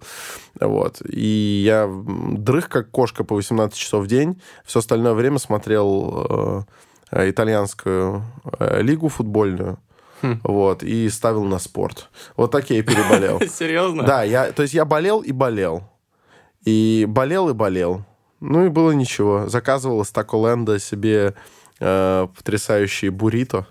[0.59, 1.03] Вот.
[1.07, 4.41] И я дрых, как кошка, по 18 часов в день.
[4.65, 6.67] Все остальное время смотрел
[7.11, 8.25] э, итальянскую
[8.59, 9.79] э, лигу футбольную.
[10.23, 10.41] Хм.
[10.43, 12.09] Вот, и ставил на спорт.
[12.37, 13.41] Вот так я и переболел.
[13.49, 14.05] Серьезно?
[14.05, 15.83] Да, я, то есть я болел и болел.
[16.65, 18.07] И болел и болел.
[18.47, 19.49] Ну и было ничего.
[19.49, 20.37] Заказывал из Тако
[20.79, 21.35] себе
[21.81, 23.67] э, потрясающие буррито.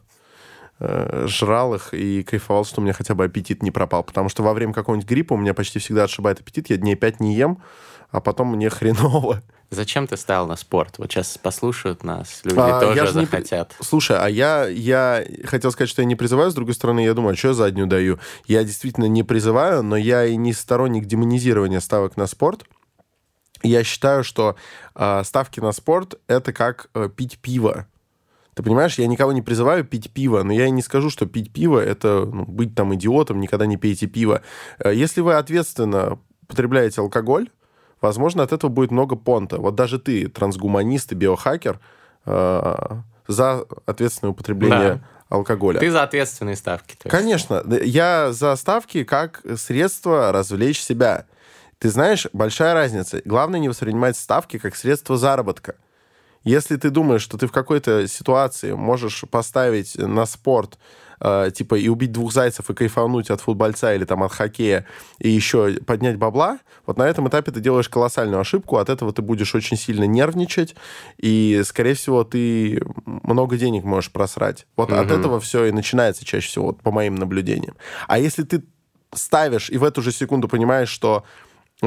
[0.80, 4.04] Э, жрал их и кайфовал, что у меня хотя бы аппетит не пропал.
[4.04, 6.72] Потому что во время какого-нибудь гриппа у меня почти всегда отшибает аппетит.
[6.72, 7.62] Я дней пять не ем,
[8.10, 9.44] а потом мне хреново.
[9.70, 10.96] Зачем ты стал на спорт?
[10.98, 13.76] Вот сейчас послушают нас, люди а, тоже захотят.
[13.80, 13.86] Не...
[13.86, 17.34] Слушай, а я, я хотел сказать, что я не призываю, с другой стороны, я думаю,
[17.34, 18.20] а что я заднюю даю?
[18.46, 22.66] Я действительно не призываю, но я и не сторонник демонизирования ставок на спорт
[23.63, 24.56] я считаю, что
[24.95, 27.88] э, ставки на спорт это как э, пить пиво.
[28.54, 31.52] Ты понимаешь, я никого не призываю пить пиво, но я и не скажу, что пить
[31.52, 34.41] пиво это ну, быть там идиотом, никогда не пейте пиво.
[34.80, 37.49] Э, если вы ответственно потребляете алкоголь,
[38.02, 39.58] возможно, от этого будет много понта.
[39.58, 41.80] Вот даже ты, трансгуманист и биохакер,
[42.26, 42.76] э,
[43.28, 45.02] за ответственное употребление да.
[45.30, 45.80] алкоголя.
[45.80, 46.97] Ты за ответственные ставки.
[47.04, 51.26] Конечно, я за ставки как средство развлечь себя.
[51.84, 53.22] Ты знаешь, большая разница.
[53.26, 55.76] Главное не воспринимать ставки как средство заработка.
[56.46, 60.80] Если ты думаешь, что ты в какой-то ситуации можешь поставить на спорт,
[61.19, 64.86] э, типа, и убить двух зайцев и кайфануть от футбольца или там от хоккея,
[65.19, 69.22] и еще поднять бабла, вот на этом этапе ты делаешь колоссальную ошибку, от этого ты
[69.22, 70.78] будешь очень сильно нервничать,
[71.17, 74.67] и, скорее всего, ты много денег можешь просрать.
[74.78, 75.02] Вот угу.
[75.02, 77.76] от этого все и начинается чаще всего, вот, по моим наблюдениям.
[78.08, 78.63] А если ты
[79.13, 81.26] ставишь и в эту же секунду понимаешь, что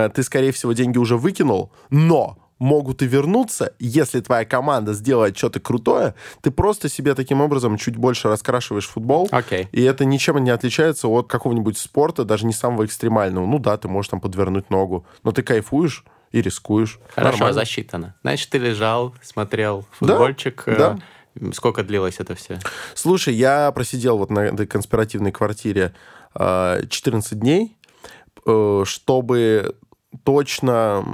[0.08, 5.60] ты, скорее всего, деньги уже выкинул, но могут и вернуться, если твоя команда сделает что-то
[5.60, 9.68] крутое, ты просто себе таким образом чуть больше раскрашиваешь футбол, okay.
[9.72, 13.46] и это ничем не отличается от какого-нибудь спорта, даже не самого экстремального.
[13.46, 16.98] Ну да, ты можешь там подвернуть ногу, но ты кайфуешь и рискуешь.
[17.14, 17.54] Хорошо, Нормально.
[17.54, 18.14] засчитано.
[18.22, 20.64] Значит, ты лежал, смотрел футбольчик.
[20.66, 20.98] Да,
[21.34, 21.52] да.
[21.52, 22.58] Сколько длилось это все?
[22.94, 25.92] Слушай, я просидел вот на этой конспиративной квартире
[26.34, 27.76] 14 э, дней,
[28.46, 29.76] э, чтобы
[30.24, 31.04] точно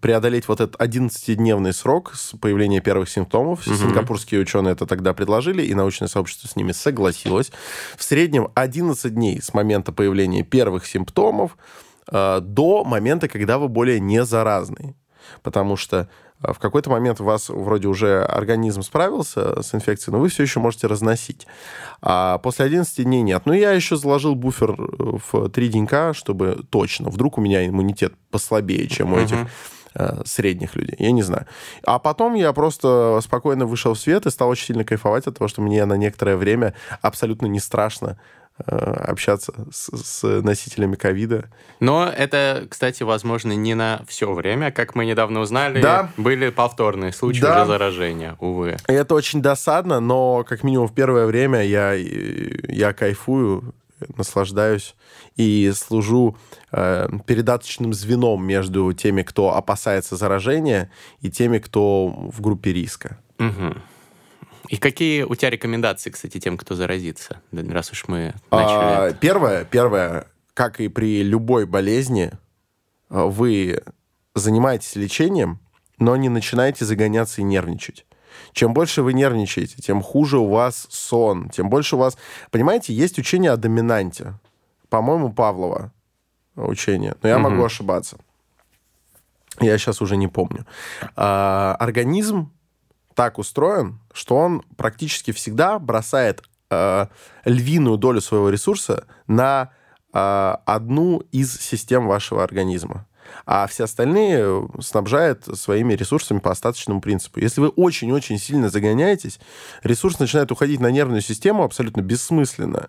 [0.00, 3.66] преодолеть вот этот 11-дневный срок с появления первых симптомов.
[3.66, 3.76] Угу.
[3.76, 7.52] Сингапурские ученые это тогда предложили, и научное сообщество с ними согласилось.
[7.96, 11.56] В среднем 11 дней с момента появления первых симптомов
[12.10, 14.96] э, до момента, когда вы более не заразный.
[15.42, 16.08] Потому что
[16.40, 20.60] в какой-то момент у вас вроде уже организм справился с инфекцией, но вы все еще
[20.60, 21.46] можете разносить.
[22.00, 23.42] А после 11 дней нет.
[23.44, 27.10] Ну, я еще заложил буфер в 3 денька, чтобы точно.
[27.10, 29.36] Вдруг у меня иммунитет послабее, чем у этих
[29.94, 30.96] э, средних людей.
[30.98, 31.46] Я не знаю.
[31.84, 35.48] А потом я просто спокойно вышел в свет и стал очень сильно кайфовать от того,
[35.48, 38.16] что мне на некоторое время абсолютно не страшно Э,
[38.66, 41.48] общаться с, с носителями ковида.
[41.80, 44.70] Но это, кстати, возможно, не на все время.
[44.70, 46.10] Как мы недавно узнали, да.
[46.16, 47.56] были повторные случаи да.
[47.56, 48.76] уже заражения, увы.
[48.86, 53.74] Это очень досадно, но как минимум в первое время я, я кайфую,
[54.16, 54.94] наслаждаюсь
[55.36, 56.36] и служу
[56.72, 60.90] э, передаточным звеном между теми, кто опасается заражения,
[61.20, 63.18] и теми, кто в группе риска.
[63.38, 63.76] Угу.
[64.68, 69.10] И какие у тебя рекомендации, кстати, тем, кто заразится, раз уж мы начали?
[69.10, 72.32] А, первое, первое, как и при любой болезни,
[73.08, 73.82] а, вы
[74.34, 75.58] занимаетесь лечением,
[75.98, 78.04] но не начинаете загоняться и нервничать.
[78.52, 82.16] Чем больше вы нервничаете, тем хуже у вас сон, тем больше у вас...
[82.50, 84.34] Понимаете, есть учение о доминанте.
[84.90, 85.92] По-моему, Павлова
[86.56, 87.50] учение, но я угу.
[87.50, 88.18] могу ошибаться.
[89.60, 90.66] Я сейчас уже не помню.
[91.16, 92.52] А, организм
[93.18, 97.06] так устроен, что он практически всегда бросает э,
[97.44, 99.72] львиную долю своего ресурса на
[100.12, 103.08] э, одну из систем вашего организма.
[103.44, 107.40] А все остальные снабжает своими ресурсами по остаточному принципу.
[107.40, 109.40] Если вы очень-очень сильно загоняетесь,
[109.82, 112.88] ресурс начинает уходить на нервную систему абсолютно бессмысленно.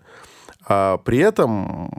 [0.66, 1.90] А при этом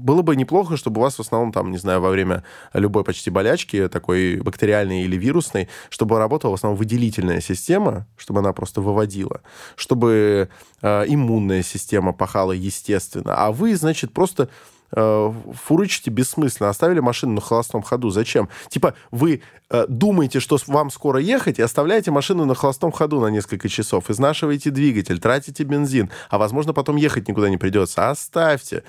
[0.00, 3.30] было бы неплохо, чтобы у вас в основном, там, не знаю, во время любой почти
[3.30, 9.42] болячки, такой бактериальной или вирусной, чтобы работала в основном выделительная система, чтобы она просто выводила,
[9.76, 10.48] чтобы
[10.82, 13.34] э, иммунная система пахала естественно.
[13.36, 14.48] А вы, значит, просто
[14.92, 18.10] э, фурычите бессмысленно, оставили машину на холостом ходу.
[18.10, 18.48] Зачем?
[18.68, 19.42] Типа вы
[19.88, 24.70] думаете, что вам скоро ехать, и оставляете машину на холостом ходу на несколько часов, изнашиваете
[24.70, 28.10] двигатель, тратите бензин, а возможно потом ехать никуда не придется.
[28.10, 28.82] Оставьте.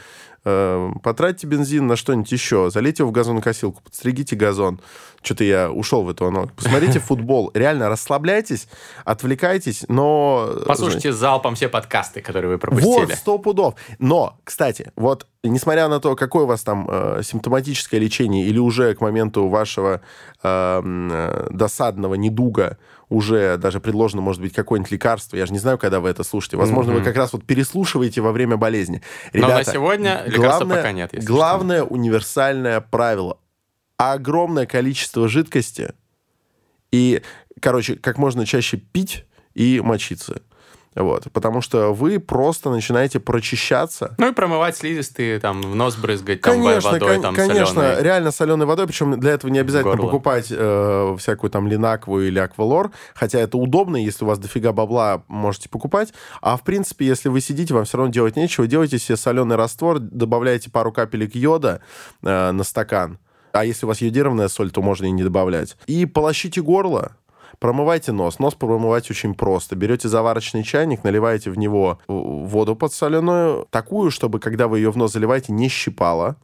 [0.43, 4.79] Э, потратьте бензин на что-нибудь еще, залейте его в газонокосилку, подстригите газон.
[5.21, 6.53] Что-то я ушел в эту аналог.
[6.53, 7.51] Посмотрите футбол.
[7.53, 8.67] Реально расслабляйтесь,
[9.05, 10.51] отвлекайтесь, но...
[10.65, 13.05] Послушайте залпом все подкасты, которые вы пропустили.
[13.05, 13.75] Вот, сто пудов.
[13.99, 18.95] Но, кстати, вот несмотря на то, какое у вас там э, симптоматическое лечение или уже
[18.95, 20.01] к моменту вашего
[20.41, 22.77] э, э досадного недуга
[23.10, 25.36] уже даже предложено, может быть, какое-нибудь лекарство.
[25.36, 26.55] Я же не знаю, когда вы это слушаете.
[26.57, 26.99] Возможно, mm-hmm.
[26.99, 29.01] вы как раз вот переслушиваете во время болезни.
[29.34, 31.12] Ребята, Но на сегодня лекарства пока нет.
[31.25, 31.93] Главное что.
[31.93, 33.38] универсальное правило.
[33.97, 35.93] Огромное количество жидкости
[36.91, 37.21] и,
[37.60, 40.41] короче, как можно чаще пить и мочиться.
[40.93, 44.13] Вот, потому что вы просто начинаете прочищаться.
[44.17, 48.04] Ну и промывать слизистые, там, в нос брызгать, там, конечно, водой, кон- там, Конечно, соленой.
[48.04, 50.08] реально соленой водой, причем для этого не обязательно Горло.
[50.08, 55.23] покупать э, всякую там линакву или аквалор, хотя это удобно, если у вас дофига бабла,
[55.30, 56.13] можете покупать.
[56.41, 59.99] А в принципе, если вы сидите, вам все равно делать нечего, делайте себе соленый раствор,
[59.99, 61.82] добавляете пару капелек йода
[62.21, 63.17] э, на стакан,
[63.54, 65.75] а если у вас йодированная соль, то можно и не добавлять.
[65.86, 67.17] И полощите горло,
[67.62, 68.39] Промывайте нос.
[68.39, 69.76] Нос промывать очень просто.
[69.76, 75.13] Берете заварочный чайник, наливаете в него воду подсоленную, такую, чтобы, когда вы ее в нос
[75.13, 76.38] заливаете, не щипало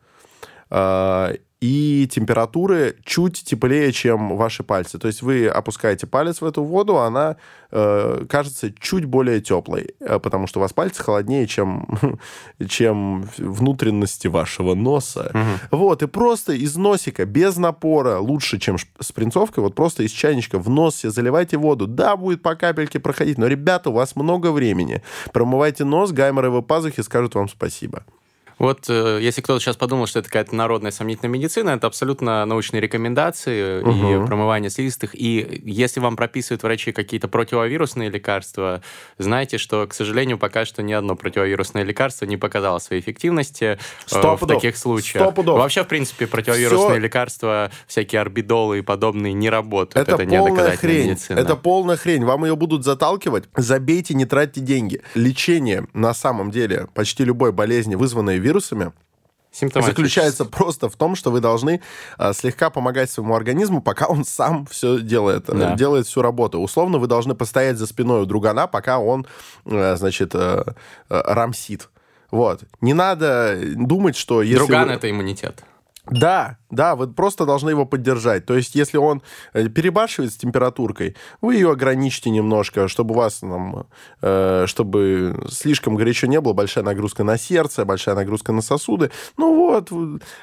[0.70, 5.00] а, и температуры чуть теплее, чем ваши пальцы.
[5.00, 7.38] То есть вы опускаете палец в эту воду, она
[7.72, 11.88] э, кажется чуть более теплой, э, потому что у вас пальцы холоднее, чем,
[12.67, 15.32] чем внутренности вашего носа.
[15.34, 15.78] Угу.
[15.78, 20.60] Вот, и просто из носика, без напора, лучше, чем с принцовкой, вот просто из чайничка
[20.60, 21.88] в нос себе заливайте воду.
[21.88, 25.02] Да, будет по капельке проходить, но, ребята, у вас много времени.
[25.34, 28.04] Промывайте нос, гайморовые пазухи скажут вам спасибо.
[28.60, 32.82] Вот э, если кто-то сейчас подумал, что это какая-то народная сомнительная медицина, это абсолютно научные
[32.82, 34.24] рекомендации угу.
[34.24, 35.12] и промывание слизистых.
[35.13, 38.82] И если вам прописывают врачи какие-то противовирусные лекарства,
[39.17, 43.78] знайте, что, к сожалению, пока что ни одно противовирусное лекарство не показало своей эффективности
[44.12, 45.24] э, в таких случаях.
[45.24, 45.60] Стопудов.
[45.60, 47.00] Вообще, в принципе, противовирусные Все...
[47.00, 50.08] лекарства, всякие орбидолы и подобные, не работают.
[50.08, 51.12] Это, это полная хрень.
[51.12, 51.39] Медицина.
[51.39, 52.26] Это полная хрень.
[52.26, 53.46] Вам ее будут заталкивать.
[53.56, 55.02] Забейте, не тратьте деньги.
[55.13, 58.92] Лечение на самом деле почти любой болезни, вызванной вирусами,
[59.52, 61.82] заключается просто в том, что вы должны
[62.20, 65.76] э, слегка помогать своему организму, пока он сам все делает, э, да.
[65.76, 66.60] делает всю работу.
[66.60, 69.26] Условно, вы должны постоять за спиной у другана, пока он,
[69.66, 70.64] э, значит, э,
[71.10, 71.90] э, рамсит.
[72.32, 72.62] Вот.
[72.82, 74.58] Не надо думать, что если...
[74.58, 75.64] Друган вы...— это иммунитет.
[76.12, 78.46] Да, да, вы просто должны его поддержать.
[78.46, 79.22] То есть, если он
[79.54, 83.88] э, перебарщивает с температуркой, вы ее ограничите немножко, чтобы у вас, там,
[84.22, 89.12] э, чтобы слишком горячо не было, большая нагрузка на сердце, большая нагрузка на сосуды.
[89.38, 89.89] Ну вот,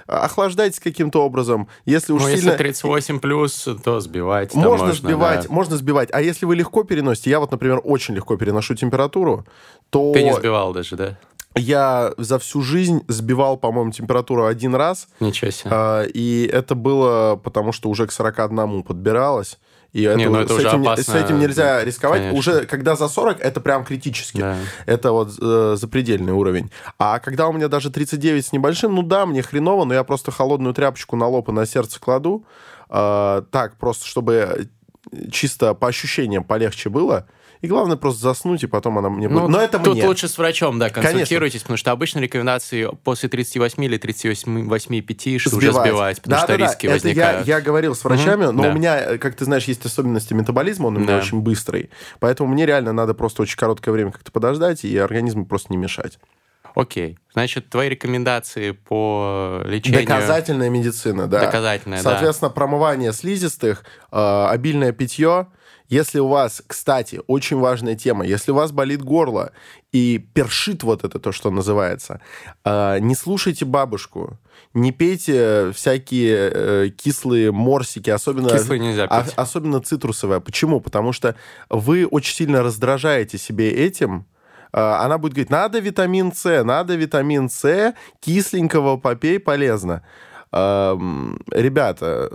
[0.06, 1.68] охлаждайтесь каким-то образом.
[1.84, 2.50] Если уж ну, сильно...
[2.50, 4.54] если 38 плюс, то сбивать.
[4.54, 5.52] Можно, можно сбивать, да.
[5.52, 6.08] можно сбивать.
[6.12, 9.46] А если вы легко переносите, я вот, например, очень легко переношу температуру,
[9.90, 10.12] то...
[10.12, 11.18] Ты не сбивал даже, да?
[11.56, 15.08] Я за всю жизнь сбивал, по-моему, температуру один раз.
[15.20, 15.70] Ничего себе.
[15.72, 19.58] А, и это было потому, что уже к 41 подбиралось.
[19.92, 22.18] И Не, это, ну это с, уже этим, опасно, с этим нельзя рисковать.
[22.18, 22.38] конечно.
[22.38, 24.38] Уже когда за 40, это прям критически.
[24.38, 24.56] Да.
[24.86, 26.72] Это вот э, запредельный уровень.
[26.98, 30.32] А когда у меня даже 39 с небольшим, ну да, мне хреново, но я просто
[30.32, 32.44] холодную тряпочку на лоб и на сердце кладу.
[32.90, 34.68] Э, так, просто чтобы
[35.30, 37.28] чисто по ощущениям полегче было.
[37.64, 39.40] И главное просто заснуть, и потом она мне будет.
[39.40, 40.06] Ну, Но это тут мне.
[40.06, 45.72] лучше с врачом, да, консультируйтесь, потому что обычно рекомендации после 38 или 38,5 что уже
[45.72, 46.92] сбивать, потому да, что да, риски да.
[46.92, 47.40] возникают.
[47.40, 48.68] Это я, я говорил с врачами, Мгм, но да.
[48.68, 51.18] у меня, как ты знаешь, есть особенности метаболизма, он у меня Да.
[51.18, 51.88] очень быстрый.
[52.20, 56.18] Поэтому мне реально надо просто очень короткое время как-то подождать и организму просто не мешать.
[56.74, 57.16] Окей.
[57.32, 60.00] Значит, твои рекомендации по лечению...
[60.02, 61.40] Доказательная медицина, да.
[61.40, 62.10] Доказательная, да.
[62.10, 65.46] Соответственно, промывание слизистых, э, обильное питье.
[65.88, 69.52] Если у вас, кстати, очень важная тема, если у вас болит горло
[69.92, 72.20] и першит вот это то, что называется,
[72.64, 74.38] э, не слушайте бабушку,
[74.72, 79.34] не пейте всякие э, кислые морсики, особенно, Кислые нельзя а- пить.
[79.36, 80.40] особенно цитрусовые.
[80.40, 80.80] Почему?
[80.80, 81.36] Потому что
[81.68, 84.26] вы очень сильно раздражаете себе этим,
[84.72, 90.02] а, она будет говорить, надо витамин С, надо витамин С, кисленького попей, полезно.
[91.50, 92.30] Ребята,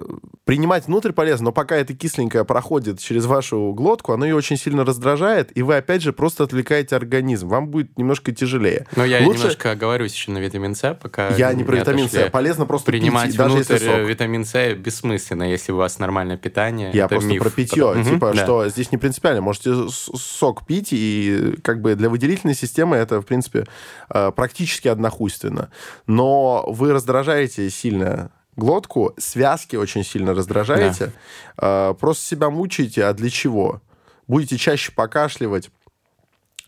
[0.46, 4.84] принимать внутрь полезно, но пока это кисленькое проходит через вашу глотку, оно ее очень сильно
[4.84, 7.48] раздражает, и вы, опять же, просто отвлекаете организм.
[7.48, 8.88] Вам будет немножко тяжелее.
[8.96, 12.10] Но я Лучше- немножко оговорюсь еще на витамин С, пока Я не про витамин.
[12.10, 12.30] С.
[12.32, 14.00] Полезно просто Принимать пить, даже внутрь если сок.
[14.10, 16.92] витамин С бессмысленно, если у вас нормальное питание.
[16.94, 17.42] Я просто миф.
[17.44, 17.94] про питье.
[17.94, 18.44] Мгм, типа, да.
[18.44, 19.42] что здесь не принципиально.
[19.42, 23.66] Можете сок пить, и как бы для выделительной системы это, в принципе,
[24.10, 25.70] э, практически однохуйственно.
[26.08, 28.09] Но вы раздражаете сильно
[28.56, 31.12] глотку, связки очень сильно раздражаете,
[31.58, 33.82] э, просто себя мучаете, а для чего?
[34.28, 35.72] Будете чаще покашливать,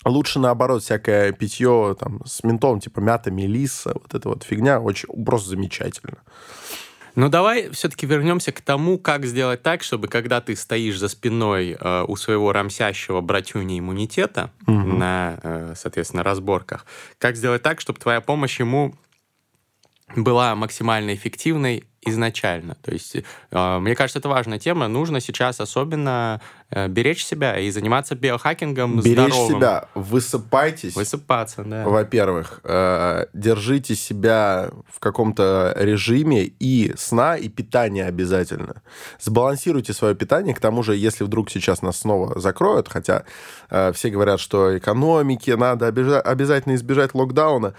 [0.04, 5.08] Лучше наоборот, всякое питье там, с ментолом, типа мята, мелисса, вот эта вот фигня, очень
[5.24, 6.18] просто замечательно.
[7.16, 11.78] Ну, давай все-таки вернемся к тому, как сделать так, чтобы когда ты стоишь за спиной
[11.80, 16.86] э, у своего рамсящего братюни иммунитета на, э, соответственно, разборках,
[17.18, 18.96] как сделать так, чтобы твоя помощь ему
[20.16, 22.76] была максимально эффективной изначально.
[22.82, 24.88] То есть, э, мне кажется, это важная тема.
[24.88, 29.58] Нужно сейчас особенно э, беречь себя и заниматься биохакингом Беречь здоровым.
[29.58, 30.96] себя, высыпайтесь.
[30.96, 31.84] Высыпаться, да.
[31.88, 38.82] Во-первых, э, держите себя в каком-то режиме и сна, и питания обязательно.
[39.20, 40.56] Сбалансируйте свое питание.
[40.56, 43.26] К тому же, если вдруг сейчас нас снова закроют, хотя
[43.70, 47.76] э, все говорят, что экономики надо обязательно избежать локдауна.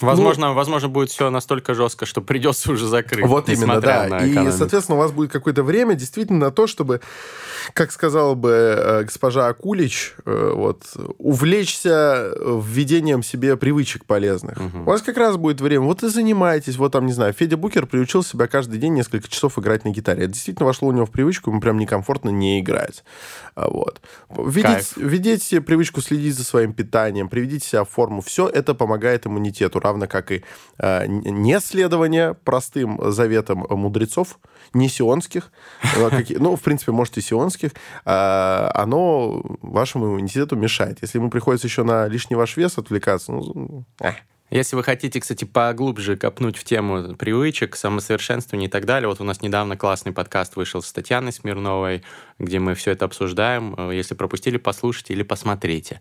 [0.00, 3.26] Возможно, возможно, будет все настолько жестко, что придется уже закрыть.
[3.26, 4.04] Вот именно, да.
[4.04, 4.56] И, экономику.
[4.56, 7.00] соответственно, у вас будет какое-то время действительно на то, чтобы,
[7.72, 10.84] как сказала бы э, госпожа Акулич, э, вот,
[11.18, 14.58] увлечься введением себе привычек полезных.
[14.74, 15.84] У вас как раз будет время.
[15.84, 16.76] Вот и занимайтесь.
[16.76, 20.24] Вот там, не знаю, Федя Букер приучил себя каждый день несколько часов играть на гитаре.
[20.24, 23.04] Это действительно вошло у него в привычку, ему прям некомфортно не играть.
[23.54, 24.00] А, Вот.
[24.30, 24.96] Введите, Кайф.
[24.96, 28.20] введите себе привычку следить за своим питанием, приведите себя в форму.
[28.20, 30.44] Все это помогает иммунитету, равно как и
[30.78, 34.38] э, не следование простым заветам мудрецов,
[34.72, 35.50] не сионских,
[35.96, 37.72] э, ну, в принципе, может, и сионских,
[38.04, 40.98] э, оно вашему иммунитету мешает.
[41.02, 44.12] Если ему приходится еще на лишний ваш вес отвлекаться, ну, э.
[44.50, 49.24] Если вы хотите, кстати, поглубже копнуть в тему привычек, самосовершенствования и так далее, вот у
[49.24, 52.04] нас недавно классный подкаст вышел с Татьяной Смирновой,
[52.38, 53.74] где мы все это обсуждаем.
[53.76, 56.00] Э, Если пропустили, послушайте или посмотрите.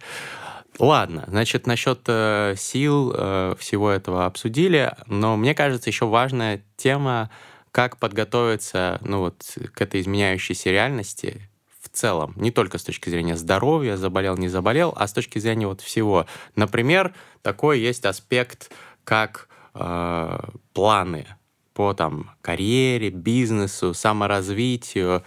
[0.80, 7.30] Ладно, значит, насчет э, сил э, всего этого обсудили, но мне кажется, еще важная тема,
[7.72, 11.50] как подготовиться ну, вот, к этой изменяющейся реальности
[11.82, 15.68] в целом, не только с точки зрения здоровья, заболел, не заболел, а с точки зрения
[15.68, 16.26] вот всего.
[16.56, 18.72] Например, такой есть аспект,
[19.04, 20.40] как э,
[20.74, 21.28] планы
[21.74, 25.24] по там, карьере, бизнесу, саморазвитию.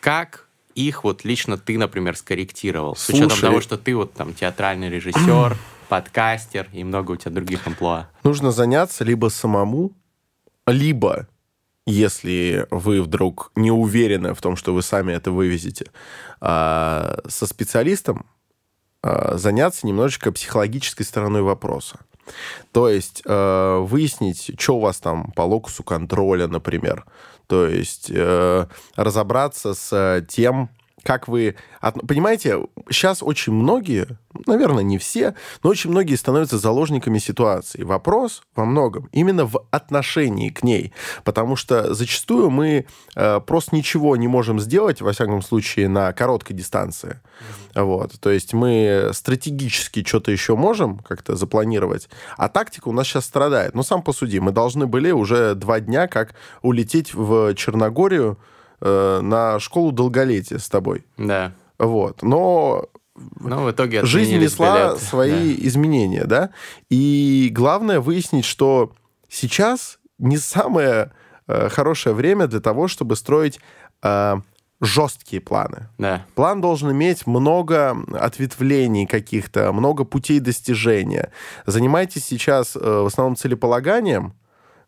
[0.00, 0.45] Как
[0.76, 2.94] их вот лично ты, например, скорректировал?
[2.94, 3.42] С учетом Слушай.
[3.42, 5.56] того, что ты вот там театральный режиссер,
[5.88, 8.08] подкастер и много у тебя других амплуа.
[8.22, 9.92] нужно заняться либо самому,
[10.66, 11.28] либо,
[11.86, 15.90] если вы вдруг не уверены в том, что вы сами это вывезете,
[16.40, 18.26] а, со специалистом
[19.02, 22.00] а, заняться немножечко психологической стороной вопроса.
[22.72, 27.04] То есть э, выяснить, что у вас там по локусу контроля, например.
[27.46, 28.66] То есть э,
[28.96, 30.70] разобраться с тем,
[31.06, 31.54] как вы...
[31.80, 32.58] Понимаете,
[32.90, 37.84] сейчас очень многие, наверное, не все, но очень многие становятся заложниками ситуации.
[37.84, 40.92] Вопрос во многом именно в отношении к ней,
[41.22, 46.56] потому что зачастую мы э, просто ничего не можем сделать, во всяком случае, на короткой
[46.56, 47.20] дистанции.
[47.74, 47.84] Mm-hmm.
[47.84, 48.20] Вот.
[48.20, 53.76] То есть мы стратегически что-то еще можем как-то запланировать, а тактика у нас сейчас страдает.
[53.76, 58.38] Но сам посуди, мы должны были уже два дня как улететь в Черногорию,
[58.80, 61.04] э, на школу долголетия с тобой.
[61.16, 61.52] Да.
[61.78, 62.22] Вот.
[62.22, 62.86] Но
[63.40, 65.04] но в итоге жизнь несла билеты.
[65.04, 65.66] свои да.
[65.66, 66.50] изменения, да.
[66.90, 68.92] И главное выяснить, что
[69.28, 71.12] сейчас не самое
[71.46, 73.60] э, хорошее время для того, чтобы строить
[74.02, 74.36] э,
[74.80, 75.88] жесткие планы.
[75.98, 76.26] Да.
[76.34, 81.30] План должен иметь много ответвлений каких-то, много путей достижения.
[81.64, 84.34] Занимайтесь сейчас э, в основном целеполаганием,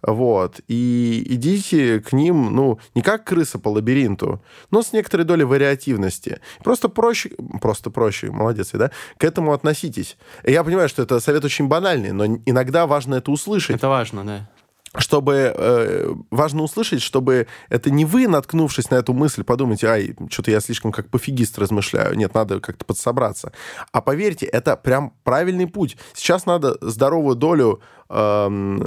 [0.02, 0.60] вот.
[0.68, 6.40] И идите к ним, ну, не как крыса по лабиринту, но с некоторой долей вариативности.
[6.62, 7.30] Просто проще,
[7.60, 10.16] просто проще, молодец, да, к этому относитесь.
[10.44, 13.76] И я понимаю, что это совет очень банальный, но иногда важно это услышать.
[13.76, 14.48] Это важно, да
[14.96, 20.50] чтобы э, важно услышать, чтобы это не вы, наткнувшись на эту мысль, подумайте, ай, что-то
[20.50, 23.52] я слишком как пофигист размышляю, нет, надо как-то подсобраться.
[23.92, 25.96] А поверьте, это прям правильный путь.
[26.14, 28.78] Сейчас надо здоровую долю, э,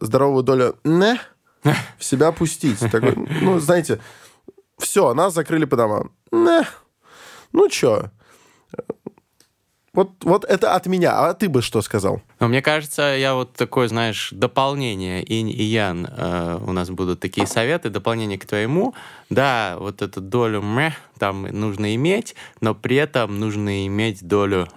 [0.00, 1.18] здоровую долю не
[1.98, 2.78] в себя пустить.
[2.78, 4.00] Такой, ну, знаете,
[4.78, 6.12] все, нас закрыли по домам.
[6.30, 6.66] Не.
[7.52, 8.10] Ну, что?
[9.94, 11.12] Вот, вот это от меня.
[11.12, 12.20] А ты бы что сказал?
[12.40, 17.20] Ну, мне кажется, я вот такое, знаешь, дополнение, инь и ян, э, у нас будут
[17.20, 18.94] такие советы, дополнение к твоему.
[19.30, 24.68] Да, вот эту долю мeh там нужно иметь, но при этом нужно иметь долю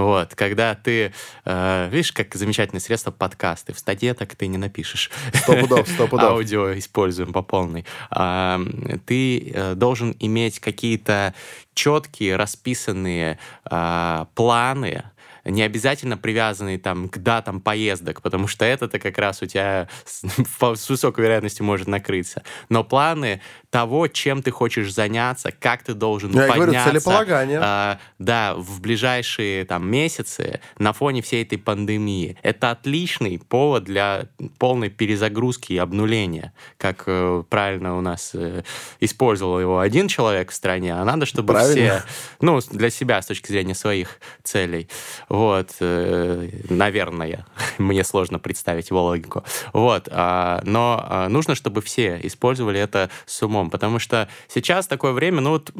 [0.00, 1.12] вот, когда ты,
[1.44, 3.74] э, видишь, как замечательное средство подкасты.
[3.74, 5.10] В статье так ты не напишешь.
[5.34, 6.30] Сто пудов, сто пудов.
[6.30, 7.84] Аудио используем по полной.
[8.10, 8.58] Э,
[9.04, 11.34] ты э, должен иметь какие-то
[11.80, 13.38] четкие, расписанные
[13.70, 15.04] э, планы,
[15.44, 20.22] не обязательно привязанные там к датам поездок, потому что это-то как раз у тебя с,
[20.76, 22.42] с высокой вероятностью может накрыться.
[22.68, 26.64] Но планы того, чем ты хочешь заняться, как ты должен Я подняться.
[26.66, 27.60] Говорю, целеполагание.
[27.62, 32.36] Э, да, в ближайшие там месяцы на фоне всей этой пандемии.
[32.42, 34.26] Это отличный повод для
[34.58, 38.62] полной перезагрузки и обнуления, как э, правильно у нас э,
[38.98, 42.00] использовал его один человек в стране, а надо, чтобы правильно.
[42.00, 42.02] все,
[42.40, 44.88] ну, для себя с точки зрения своих целей.
[45.30, 47.46] Вот, э, наверное,
[47.78, 49.44] мне сложно представить его логику.
[49.72, 54.86] Вот, э, но э, нужно, чтобы все использовали это с умом умом, потому что сейчас
[54.86, 55.72] такое время, ну вот,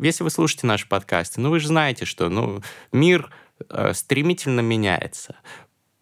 [0.00, 3.30] если вы слушаете наши подкасты, ну вы же знаете, что ну, мир
[3.68, 5.36] э, стремительно меняется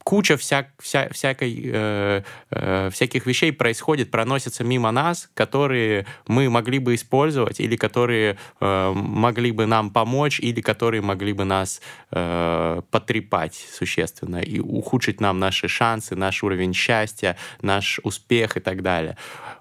[0.04, 6.78] куча вся, вся, всякой, э, э, всяких вещей происходит, проносятся мимо нас, которые мы могли
[6.78, 11.80] бы использовать, или которые э, могли бы нам помочь, или которые могли бы нас
[12.10, 18.82] э, потрепать существенно и ухудшить нам наши шансы, наш уровень счастья, наш успех и так
[18.82, 19.16] далее.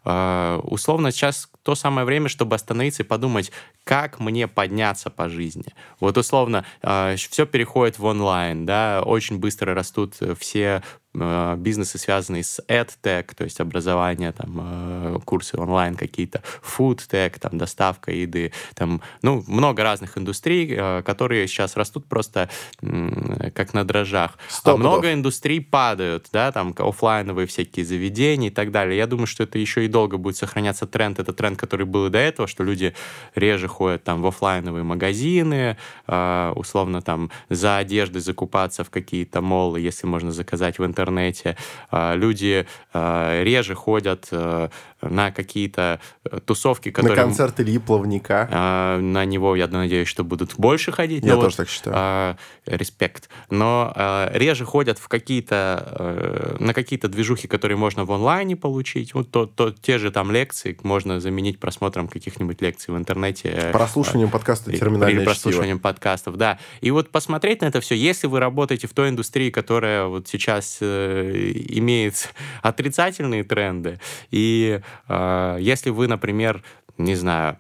[0.06, 3.52] Э, условно, сейчас то самое время, чтобы остановиться и подумать,
[3.84, 5.74] как мне подняться по жизни.
[6.00, 10.82] Вот условно, э, все переходит в онлайн, да, очень быстро растут все Э,
[11.14, 18.12] бизнесы, связанные с EdTech, то есть образование, там, э, курсы онлайн какие-то, foodtech, там, доставка
[18.12, 22.50] еды, там, ну, много разных индустрий, э, которые сейчас растут просто
[22.80, 24.38] как на дрожжах.
[24.64, 28.98] а много индустрий падают, да, там, офлайновые всякие заведения и так далее.
[28.98, 31.20] Я думаю, что это еще и долго будет сохраняться тренд.
[31.20, 32.94] Это тренд, который был и до этого, что люди
[33.36, 40.08] реже ходят там в офлайновые магазины, условно там за одеждой закупаться в какие-то моллы, если
[40.08, 41.58] можно заказать в интернете интернете,
[41.90, 44.70] а, люди а, реже ходят э,
[45.02, 47.18] на какие-то э, тусовки, которые...
[47.18, 48.48] На концерт Ильи Плавника.
[48.52, 51.24] А, на него, я надеюсь, что будут больше ходить.
[51.24, 52.38] Я тоже вот, так считаю.
[52.66, 53.30] Респект.
[53.50, 53.94] Но
[54.34, 55.88] реже ходят в какие-то...
[55.98, 59.14] Э, на какие-то движухи, которые можно в онлайне получить.
[59.14, 63.70] Вот то, то, те же там лекции можно заменить просмотром каких-нибудь лекций в интернете.
[63.72, 66.60] Прослушиванием подкаста «Терминальное Или прослушиванием подкастов, да.
[66.82, 70.82] И вот посмотреть на это все, если вы работаете в той индустрии, которая вот сейчас
[70.82, 74.00] Э, имеет отрицательные тренды.
[74.30, 76.64] И э, если вы, например,
[76.98, 77.58] не знаю,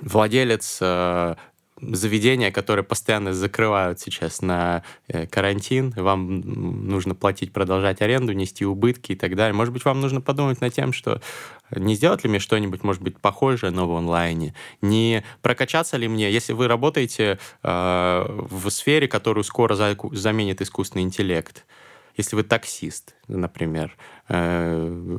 [0.00, 1.34] владелец э,
[1.82, 9.12] заведения, которые постоянно закрывают сейчас на э, карантин, вам нужно платить, продолжать аренду, нести убытки
[9.12, 9.54] и так далее.
[9.54, 11.20] Может быть, вам нужно подумать над тем, что
[11.74, 14.54] не сделать ли мне что-нибудь, может быть, похожее, но в онлайне?
[14.80, 21.02] Не прокачаться ли мне, если вы работаете э, в сфере, которую скоро за, заменит искусственный
[21.02, 21.66] интеллект?
[22.16, 23.96] Если вы таксист, например,
[24.28, 25.18] э,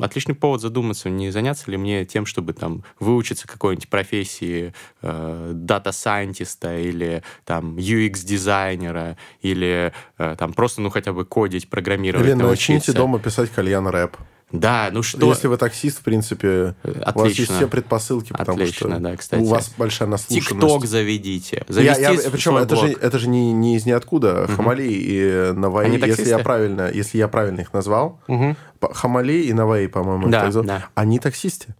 [0.00, 5.89] отличный повод задуматься, не заняться ли мне тем, чтобы там выучиться какой-нибудь профессии э, data
[5.89, 12.34] scientist а или там UX-дизайнера или э, там просто, ну, хотя бы кодить, программировать, Или
[12.34, 14.16] начните дома писать кальян-рэп.
[14.52, 15.28] Да, ну что...
[15.28, 17.12] Если вы таксист, в принципе, Отлично.
[17.14, 19.40] у вас есть все предпосылки, потому Отлично, что да, кстати.
[19.40, 20.48] у вас большая наслушанность.
[20.48, 21.64] Тикток заведите.
[21.68, 24.44] Завести я, я, причем это же, это же не, не из ниоткуда.
[24.44, 24.52] Угу.
[24.52, 28.54] HammAli и Navai, если я, правильно, если я правильно их назвал, угу.
[28.92, 30.84] Хамали и Наваи, по-моему, да, да.
[30.94, 31.74] они таксисты.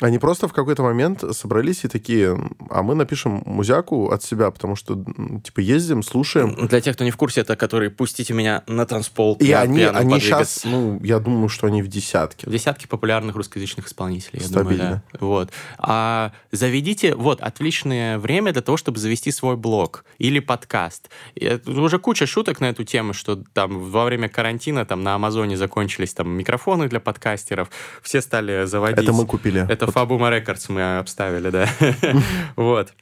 [0.00, 2.36] Они просто в какой-то момент собрались и такие,
[2.70, 5.02] а мы напишем музяку от себя, потому что,
[5.44, 6.66] типа, ездим, слушаем.
[6.66, 9.36] Для тех, кто не в курсе, это которые «Пустите меня на танцпол».
[9.36, 12.48] И они, они сейчас, ну, я думаю, что они в десятке.
[12.48, 14.84] В десятке популярных русскоязычных исполнителей, я Стабильно.
[14.84, 15.18] думаю, да.
[15.20, 15.50] Вот.
[15.78, 21.10] А заведите, вот, отличное время для того, чтобы завести свой блог или подкаст.
[21.34, 25.56] И уже куча шуток на эту тему, что там во время карантина там на Амазоне
[25.56, 27.70] закончились там микрофоны для подкастеров,
[28.02, 29.04] все стали заводить.
[29.04, 29.64] Это мы купили.
[29.68, 31.68] Это Фабума Records мы обставили, да.
[32.56, 32.92] Вот.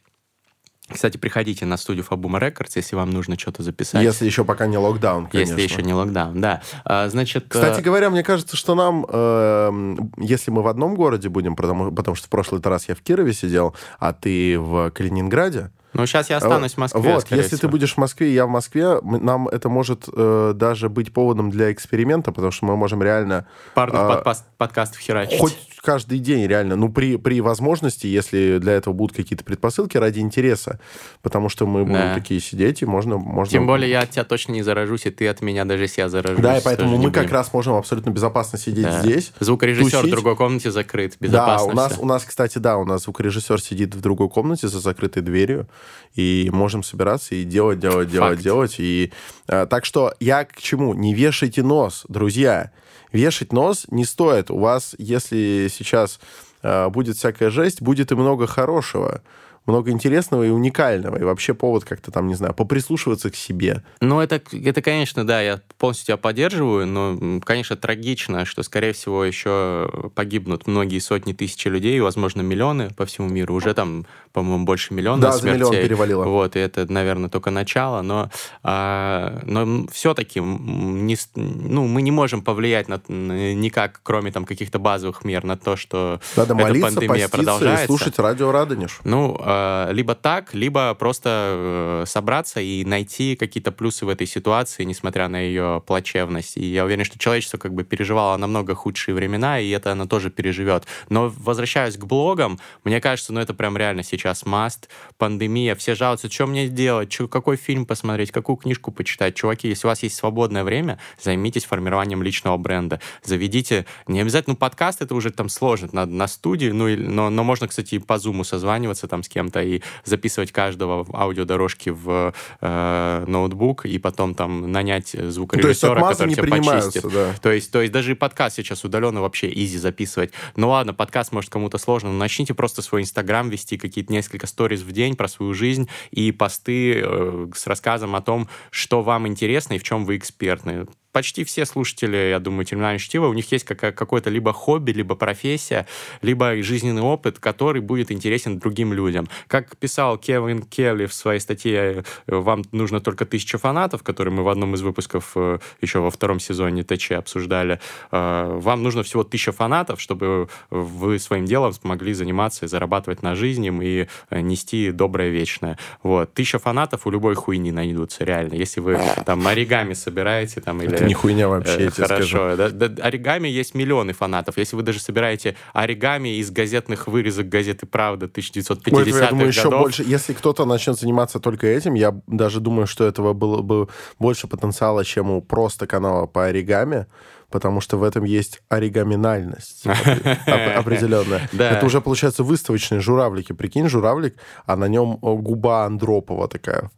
[0.92, 4.02] Кстати, приходите на студию Фабума Records, если вам нужно что-то записать.
[4.02, 5.52] Если еще пока не локдаун, конечно.
[5.52, 6.62] Если еще не локдаун, да.
[6.84, 7.46] А, значит...
[7.48, 11.92] Кстати э, говоря, мне кажется, что нам, э, если мы в одном городе будем, потому,
[11.92, 16.30] потому что в прошлый раз я в Кирове сидел, а ты в Калининграде, ну, сейчас
[16.30, 17.00] я останусь в Москве.
[17.00, 17.58] Вот, если всего.
[17.58, 21.50] ты будешь в Москве, и я в Москве, нам это может э, даже быть поводом
[21.50, 23.46] для эксперимента, потому что мы можем реально...
[23.74, 25.40] Парных э, подкастов херачить.
[25.40, 26.76] Хоть каждый день, реально.
[26.76, 30.80] Ну, при, при возможности, если для этого будут какие-то предпосылки, ради интереса.
[31.22, 32.14] Потому что мы будем да.
[32.14, 33.50] такие сидеть, и можно, можно...
[33.50, 36.08] Тем более я от тебя точно не заражусь, и ты от меня даже если я
[36.08, 36.42] заражусь.
[36.42, 39.00] Да, и поэтому мы как раз можем абсолютно безопасно сидеть да.
[39.00, 39.32] здесь.
[39.40, 40.08] Звукорежиссер тусить.
[40.08, 41.16] в другой комнате закрыт.
[41.20, 44.68] Безопасно Да, у нас, у нас, кстати, да, у нас звукорежиссер сидит в другой комнате
[44.68, 45.68] за закрытой дверью,
[46.14, 48.42] и можем собираться и делать, делать, делать, Факт.
[48.42, 48.74] делать.
[48.78, 49.12] И,
[49.46, 50.94] а, так что я к чему?
[50.94, 52.72] Не вешайте нос, друзья
[53.12, 54.50] вешать нос не стоит.
[54.50, 56.20] У вас, если сейчас
[56.62, 59.22] э, будет всякая жесть, будет и много хорошего
[59.70, 63.82] много интересного и уникального, и вообще повод как-то там, не знаю, поприслушиваться к себе.
[64.00, 69.24] Ну, это, это, конечно, да, я полностью тебя поддерживаю, но, конечно, трагично, что, скорее всего,
[69.24, 73.54] еще погибнут многие сотни тысяч людей, возможно, миллионы по всему миру.
[73.54, 75.64] Уже там, по-моему, больше миллиона да, смертей.
[75.64, 76.24] за миллион перевалило.
[76.24, 78.30] Вот, и это, наверное, только начало, но,
[78.62, 85.24] а, но все-таки не, ну, мы не можем повлиять на, никак, кроме там каких-то базовых
[85.24, 87.84] мер, на то, что Надо эта молиться, пандемия продолжается.
[87.84, 89.00] и слушать радио Радонеж.
[89.04, 89.59] Ну, Э,
[89.92, 95.40] либо так, либо просто э, собраться и найти какие-то плюсы в этой ситуации, несмотря на
[95.40, 96.56] ее плачевность.
[96.56, 100.30] И я уверен, что человечество как бы переживало намного худшие времена, и это оно тоже
[100.30, 100.84] переживет.
[101.08, 104.88] Но возвращаясь к блогам, мне кажется, ну это прям реально сейчас маст,
[105.18, 109.34] пандемия, все жалуются, что мне делать, что, какой фильм посмотреть, какую книжку почитать.
[109.34, 113.00] Чуваки, если у вас есть свободное время, займитесь формированием личного бренда.
[113.24, 117.44] Заведите, не обязательно, ну подкаст это уже там сложно, надо на студии, ну, но, но
[117.44, 122.34] можно, кстати, по зуму созваниваться там с кем кем-то и записывать каждого в аудиодорожки в
[122.60, 127.04] э, ноутбук и потом там нанять звукорежиссера, ну, который тебя почистит.
[127.10, 127.34] Да.
[127.40, 130.32] То есть, то есть даже и подкаст сейчас удаленно вообще изи записывать.
[130.56, 134.82] Ну ладно, подкаст может кому-то сложно, но начните просто свой Инстаграм вести, какие-то несколько сториз
[134.82, 139.74] в день про свою жизнь и посты э, с рассказом о том, что вам интересно
[139.74, 143.64] и в чем вы экспертны почти все слушатели, я думаю, терминального чтива, у них есть
[143.64, 145.86] какое-то либо хобби, либо профессия,
[146.22, 149.28] либо жизненный опыт, который будет интересен другим людям.
[149.48, 154.48] Как писал Кевин Келли в своей статье «Вам нужно только тысяча фанатов», который мы в
[154.48, 157.80] одном из выпусков э, еще во втором сезоне ТЧ обсуждали,
[158.10, 163.34] э, вам нужно всего тысяча фанатов, чтобы вы своим делом смогли заниматься и зарабатывать на
[163.34, 165.78] жизнь и э, нести доброе вечное.
[166.02, 166.32] Вот.
[166.34, 168.54] Тысяча фанатов у любой хуйни найдутся, реально.
[168.54, 172.54] Если вы там оригами собираете там или это не хуйня вообще, я тебе Хорошо.
[172.54, 172.56] Скажу.
[172.56, 174.58] Да, да, оригами есть миллионы фанатов.
[174.58, 179.70] Если вы даже собираете оригами из газетных вырезок газеты «Правда» 1950-х Ой, я думаю, еще
[179.70, 180.04] больше.
[180.06, 183.88] Если кто-то начнет заниматься только этим, я даже думаю, что этого было бы
[184.18, 187.06] больше потенциала, чем у просто канала по оригами
[187.50, 189.84] потому что в этом есть оригаминальность
[190.46, 191.48] определенная.
[191.52, 193.52] Это уже, получается, выставочные журавлики.
[193.52, 194.36] Прикинь, журавлик,
[194.66, 196.90] а на нем губа Андропова такая.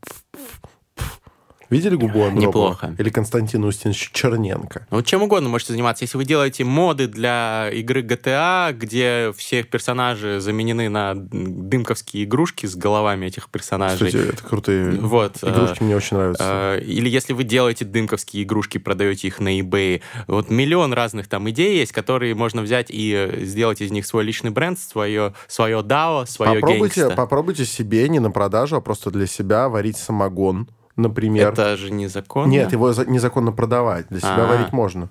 [1.73, 2.69] Видели губу Андропова?
[2.73, 2.95] Неплохо.
[2.99, 4.87] Или Константин Устинович Черненко?
[4.91, 6.05] Вот чем угодно можете заниматься.
[6.05, 12.77] Если вы делаете моды для игры GTA, где все персонажи заменены на дымковские игрушки с
[12.77, 14.09] головами этих персонажей.
[14.09, 16.45] Кстати, это крутые вот, игрушки, э, мне очень нравятся.
[16.77, 20.03] Э, или если вы делаете дымковские игрушки, продаете их на eBay.
[20.27, 24.51] Вот миллион разных там идей есть, которые можно взять и сделать из них свой личный
[24.51, 29.71] бренд, свое, свое DAO, свое попробуйте, Попробуйте себе не на продажу, а просто для себя
[29.71, 31.53] варить самогон например.
[31.53, 32.51] Это же незаконно.
[32.51, 34.07] Нет, его за- незаконно продавать.
[34.09, 34.47] Для себя А.
[34.47, 35.09] варить можно.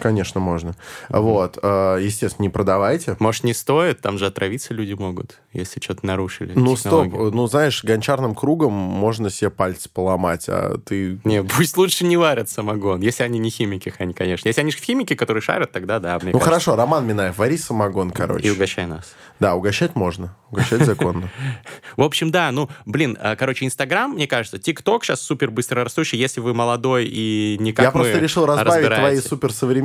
[0.00, 0.74] Конечно, можно.
[1.08, 1.58] Вот.
[1.62, 3.16] э, Естественно, не продавайте.
[3.18, 4.00] Может, не стоит?
[4.00, 6.52] Там же отравиться люди могут, если что-то нарушили.
[6.54, 7.04] Ну, стоп.
[7.04, 7.34] технологию.
[7.36, 11.20] Ну, знаешь, гончарным кругом можно себе пальцы поломать, а ты...
[11.24, 14.48] Не, пусть лучше не варят самогон, если они не химики, они, конечно.
[14.48, 16.48] Если они же химики, которые шарят, тогда да, мне Ну, кажется.
[16.48, 18.46] хорошо, Роман Минаев, вари самогон, короче.
[18.46, 19.14] И угощай нас.
[19.38, 20.36] Да, угощать можно.
[20.50, 21.30] Угощать законно.
[21.96, 26.18] В общем, да, ну, блин, а, короче, Инстаграм, мне кажется, ТикТок сейчас супер быстро растущий,
[26.18, 29.22] если вы молодой и не как Я просто решил разбавить твои разбираетесь.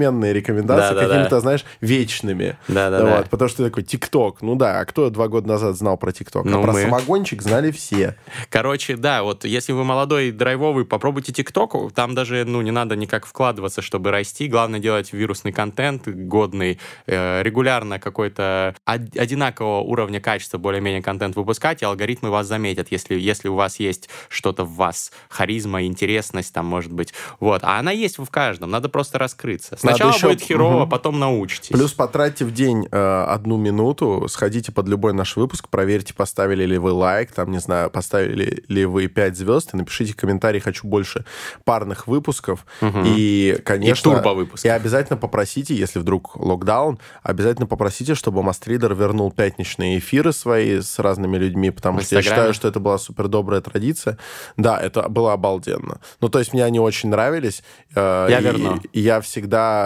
[0.06, 1.08] Суперсовременные рекомендации Да-да-да.
[1.08, 2.58] какими-то, знаешь, вечными.
[2.68, 3.18] Да-да-да.
[3.18, 4.42] Вот, потому что ты такой, ТикТок.
[4.42, 6.46] Ну да, а кто два года назад знал про ТикТок?
[6.46, 6.84] Ну, а про мы.
[6.84, 8.16] самогончик знали все.
[8.50, 13.26] Короче, да, вот если вы молодой, драйвовый, попробуйте ТикТок, там даже, ну, не надо никак
[13.26, 20.58] вкладываться, чтобы расти, главное делать вирусный контент годный, э, регулярно какой-то од- одинакового уровня качества
[20.58, 25.12] более-менее контент выпускать, и алгоритмы вас заметят, если, если у вас есть что-то в вас,
[25.30, 29.76] харизма, интересность там, может быть, вот, а она есть в каждом, надо просто раскрыться.
[29.78, 30.90] Сначала еще- будет херово, Мгм.
[30.90, 31.70] потом научитесь.
[31.70, 36.78] Плюс потратьте в день э, одну минуту, сходите под любой наш выпуск, проверьте, поставили ли
[36.78, 41.26] вы лайк, там, не знаю, поставили ли вы 5 звезд, и напишите комментарий, хочу больше
[41.64, 42.66] парных выпусков.
[43.06, 44.12] И, конечно...
[44.14, 44.66] турбо-выпусков.
[44.66, 51.00] И обязательно попросите, если вдруг локдаун, обязательно попросите, чтобы Мастридер вернул пятничные эфиры свои с
[51.00, 54.18] разными людьми, потому что я считаю, что это была супер добрая традиция.
[54.58, 56.00] Да, это было обалденно.
[56.22, 57.64] Ну, то есть мне они очень нравились.
[57.96, 58.80] э, Я и- верну.
[58.94, 59.85] и я всегда,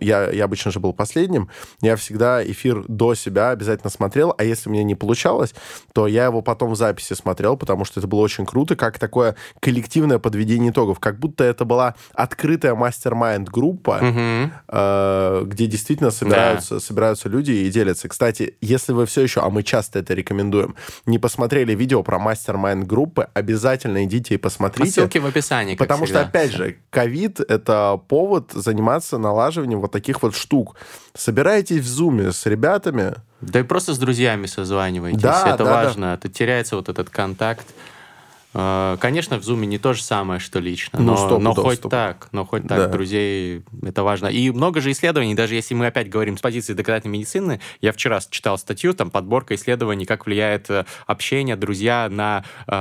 [0.00, 1.48] я, я обычно же был последним,
[1.80, 5.54] я всегда эфир до себя обязательно смотрел, а если мне не получалось,
[5.92, 9.36] то я его потом в записи смотрел, потому что это было очень круто, как такое
[9.60, 14.52] коллективное подведение итогов, как будто это была открытая мастер-майнд группа, Мгм.
[14.68, 18.08] э, где действительно собираются, собираются люди и делятся.
[18.08, 20.74] Кстати, если вы все еще, а мы часто это рекомендуем,
[21.06, 24.90] не посмотрели видео про мастер-майнд группы, обязательно идите и По посмотрите.
[24.90, 26.28] ссылке в описании, Потому что, всегда.
[26.28, 28.81] опять же, ковид— это повод заниматься
[29.18, 30.76] налаживанием вот таких вот штук.
[31.14, 35.20] Собираетесь в зуме с ребятами, Да и просто с друзьями созванивайтесь.
[35.20, 36.14] Да, это да, важно.
[36.14, 37.66] Это теряется вот этот контакт.
[38.54, 41.78] Э, Конечно, в зуме не то же самое, что лично, Ну, но, сто но хоть
[41.78, 42.86] сто так, но хоть так, Да.
[42.88, 44.26] друзей, это важно.
[44.26, 48.20] И много же исследований, даже если мы опять говорим с позиции доказательной медицины, я вчера
[48.28, 52.72] читал статью, там подборка исследований, как влияет э, общение, друзья на э,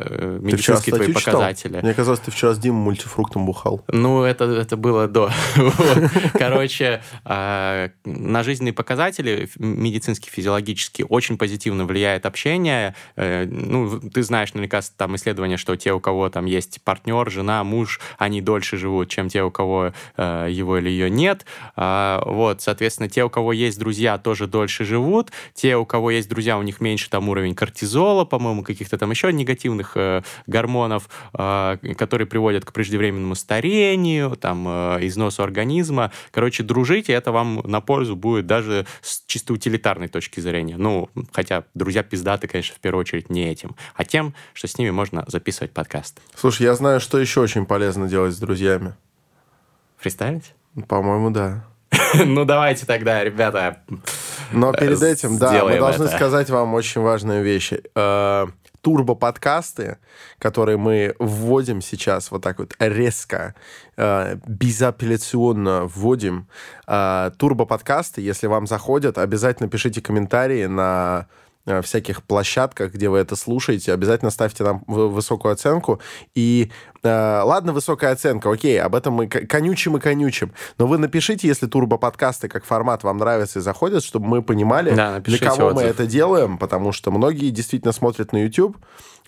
[0.00, 1.34] э, медицинские твои статью читал?
[1.34, 1.80] показатели.
[1.82, 3.84] Мне казалось, ты вчера с Димой мультифруктом бухал.
[3.88, 5.30] Ну, это, это было до.
[6.34, 12.94] Короче, на жизненные показатели медицинские, физиологические очень позитивно влияет общение.
[13.16, 17.64] Ну, ты знаешь наверняка с- там исследования, что те, у кого там есть партнер, жена,
[17.64, 21.44] муж, они дольше живут, чем те, у кого э, его или ее нет.
[21.74, 25.32] А, Вот, соответственно, те, у кого есть друзья, тоже дольше живут.
[25.54, 29.32] Те, у кого есть друзья, у них меньше там уровень кортизола, по-моему, каких-то там еще
[29.32, 36.10] негативных э, гормонов, э, которые приводят к преждевременному старению, там, э, износу организма.
[36.30, 40.76] Короче, дружите, это вам на пользу будет даже с чисто утилитарной точки зрения.
[40.76, 44.90] Ну, хотя друзья пиздаты, конечно, в первую очередь не этим, а тем, что с ними
[44.90, 46.20] можно записывать подкаст.
[46.34, 48.94] Слушай, я знаю, что еще очень полезно делать с друзьями.
[49.98, 50.54] Фристайлить?
[50.88, 51.64] По-моему, да.
[52.24, 53.82] Ну, давайте тогда, ребята.
[54.52, 57.82] Но перед Э, этим, да, мы должны сказать вам очень важные вещи.
[57.94, 58.46] Э,
[58.80, 59.98] Турбо-подкасты,
[60.38, 63.54] которые мы вводим сейчас вот так вот резко,
[63.96, 66.46] э, безапелляционно вводим.
[66.86, 71.26] Турбо-подкасты, если вам заходят, обязательно пишите комментарии на
[71.82, 76.00] всяких площадках, где вы это слушаете, обязательно ставьте нам высокую оценку.
[76.34, 76.70] И
[77.02, 80.52] э, ладно, высокая оценка, окей, об этом мы конючим и конючим.
[80.78, 85.20] Но вы напишите, если турбо-подкасты как формат вам нравится и заходят, чтобы мы понимали, Да,
[85.20, 85.90] для кого мы отзыв.
[85.90, 88.76] это делаем, потому что многие действительно смотрят на YouTube,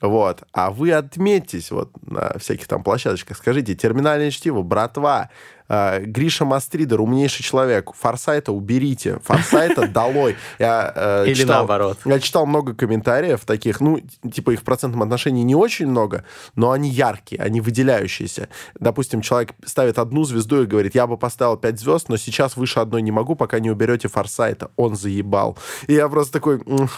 [0.01, 6.45] вот, а вы отметьтесь вот на всяких там площадочках, скажите, терминальное чтиво, братва, э, Гриша
[6.45, 10.37] Мастридер, умнейший человек, Форсайта уберите, Форсайта долой.
[10.59, 11.99] Я, э, Или читал- наоборот.
[12.05, 14.01] я читал много комментариев таких, ну,
[14.33, 18.49] типа их в процентном отношении не очень много, но они яркие, они выделяющиеся.
[18.79, 22.81] Допустим, человек ставит одну звезду и говорит, я бы поставил пять звезд, но сейчас выше
[22.81, 24.71] одной не могу, пока не уберете Форсайта.
[24.77, 25.59] Он заебал.
[25.87, 26.89] И я просто такой, «М,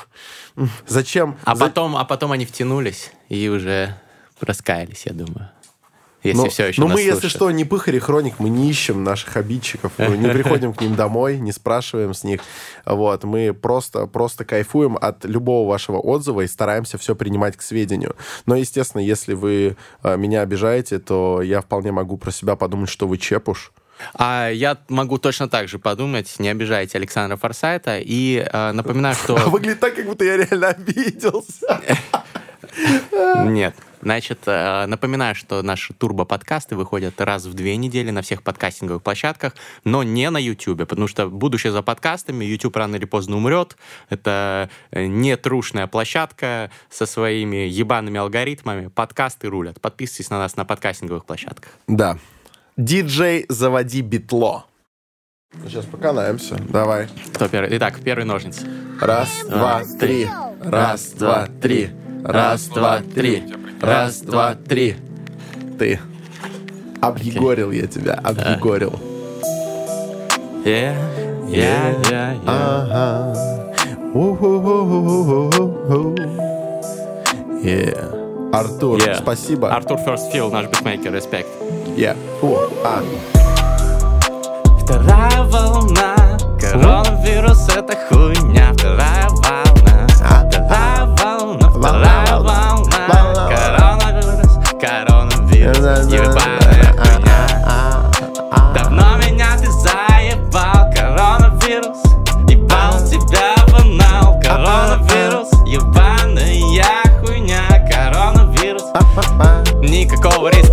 [0.56, 1.36] м, зачем?
[1.44, 3.94] А За- потом, а потом они втянулись и уже
[4.40, 5.50] раскаялись, я думаю.
[6.22, 7.32] Если Ну, все еще ну нас мы, если слушают.
[7.32, 11.38] что, не пыхари хроник, мы не ищем наших обидчиков, мы не приходим к ним домой,
[11.38, 12.40] не спрашиваем с них.
[12.84, 18.16] Вот, мы просто, просто кайфуем от любого вашего отзыва и стараемся все принимать к сведению.
[18.44, 23.06] Но, естественно, если вы э, меня обижаете, то я вполне могу про себя подумать, что
[23.06, 23.72] вы чепуш.
[24.14, 27.98] А я могу точно так же подумать, не обижайте Александра Форсайта.
[27.98, 29.36] И э, напоминаю, что...
[29.46, 31.80] Выглядит так, как будто я реально обиделся.
[33.46, 33.74] Нет.
[34.02, 39.54] Значит, э, напоминаю, что наши турбо-подкасты выходят раз в две недели на всех подкастинговых площадках,
[39.84, 43.76] но не на YouTube, потому что будущее за подкастами, YouTube рано или поздно умрет.
[44.08, 48.88] Это э, не трушная площадка со своими ебаными алгоритмами.
[48.88, 49.80] Подкасты рулят.
[49.80, 51.72] Подписывайтесь на нас на подкастинговых площадках.
[51.86, 52.18] Да.
[52.76, 54.64] Диджей, заводи битло.
[55.64, 56.56] Сейчас поканаемся.
[56.68, 57.08] Давай.
[57.34, 57.76] Кто первый?
[57.76, 58.66] Итак, первый ножницы.
[59.00, 60.28] Раз, два, три.
[60.62, 61.90] Раз, два, три.
[62.24, 63.42] Раз, два, три.
[63.80, 64.96] Раз, два, три.
[65.78, 65.98] Ты.
[67.00, 68.92] Объегорил я тебя, объегорил.
[70.64, 70.94] Yeah,
[71.48, 72.44] yeah, yeah, yeah.
[72.46, 73.34] Ага.
[77.62, 78.50] Yeah.
[78.52, 79.18] Артур, Yeah.
[79.22, 79.70] спасибо.
[79.74, 81.48] Артур First Field, наш битмейкер, респект.
[81.96, 82.16] Yeah.
[82.40, 82.58] Фу.
[82.84, 83.02] А.
[84.82, 86.16] Вторая волна,
[86.60, 92.09] коронавирус это хуйня, вторая волна, вторая волна, вторая
[96.08, 98.10] ебаная хуйня.
[98.74, 101.98] Давно меня ты заебал, коронавирус,
[102.48, 108.84] ебал тебя в анал, коронавирус, ебаная хуйня, коронавирус.
[109.82, 110.69] Никакого респекта,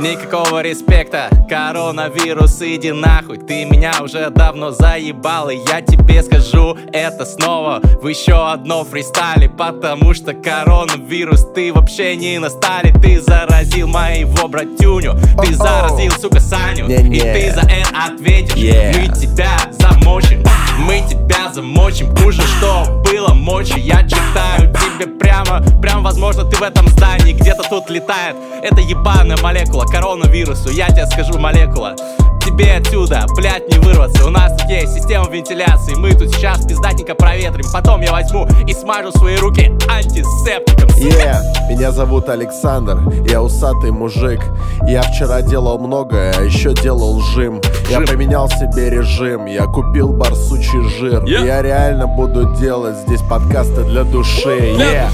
[0.00, 1.28] никакого респекта.
[1.48, 3.38] Коронавирус, иди нахуй.
[3.38, 7.80] Ты меня уже давно заебал И я тебе скажу это снова.
[8.00, 14.48] В еще одном фристайле Потому что коронавирус Ты вообще не на стале Ты заразил моего
[14.48, 15.16] братюню.
[15.42, 16.88] Ты заразил, сука, Саню.
[16.88, 18.54] И ты за это ответишь.
[18.54, 18.96] Yeah.
[18.96, 20.44] Мы тебя замочим.
[20.78, 22.14] Мы тебя замочим.
[22.16, 25.62] Хуже, что было мочи Я читаю тебе прямо.
[25.82, 28.36] Прям, возможно, ты в этом здании Где-то тут летает.
[28.62, 30.70] Это ебаная молекула коронавирусу.
[30.70, 31.96] Я тебе скажу, молекула
[32.44, 34.26] Тебе отсюда, блядь, не вырваться.
[34.26, 35.94] У нас тут есть система вентиляции.
[35.94, 37.66] Мы тут сейчас пиздатненько проветрим.
[37.72, 40.88] Потом я возьму и смажу свои руки антисептиком.
[41.00, 41.42] Yeah.
[41.68, 44.40] Меня зовут Александр, я усатый мужик.
[44.86, 47.60] Я вчера делал многое, а еще делал жим.
[47.88, 51.46] Я поменял себе режим, я купил барсучий жир Yeah.
[51.46, 54.74] Я реально буду делать здесь подкасты для души.
[54.76, 55.10] Yeah.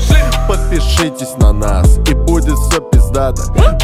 [0.48, 3.42] Подпишитесь на нас, и будет все пиздато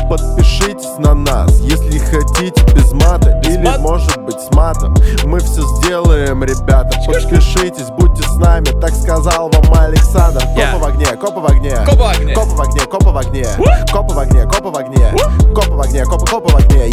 [0.09, 4.95] Подпишитесь на нас, если хотите без мата Или может быть с матом.
[5.25, 6.91] Мы все сделаем, ребята.
[7.07, 10.41] Подпишитесь, будьте с нами, так сказал вам Александр.
[10.41, 11.77] Копы в огне, копы в огне.
[11.87, 12.35] Копы в огне.
[12.35, 13.47] Копы в огне, копы в огне.
[13.93, 16.05] Копы в огне, копы в огне.
[16.05, 16.89] Копы копы, в огне.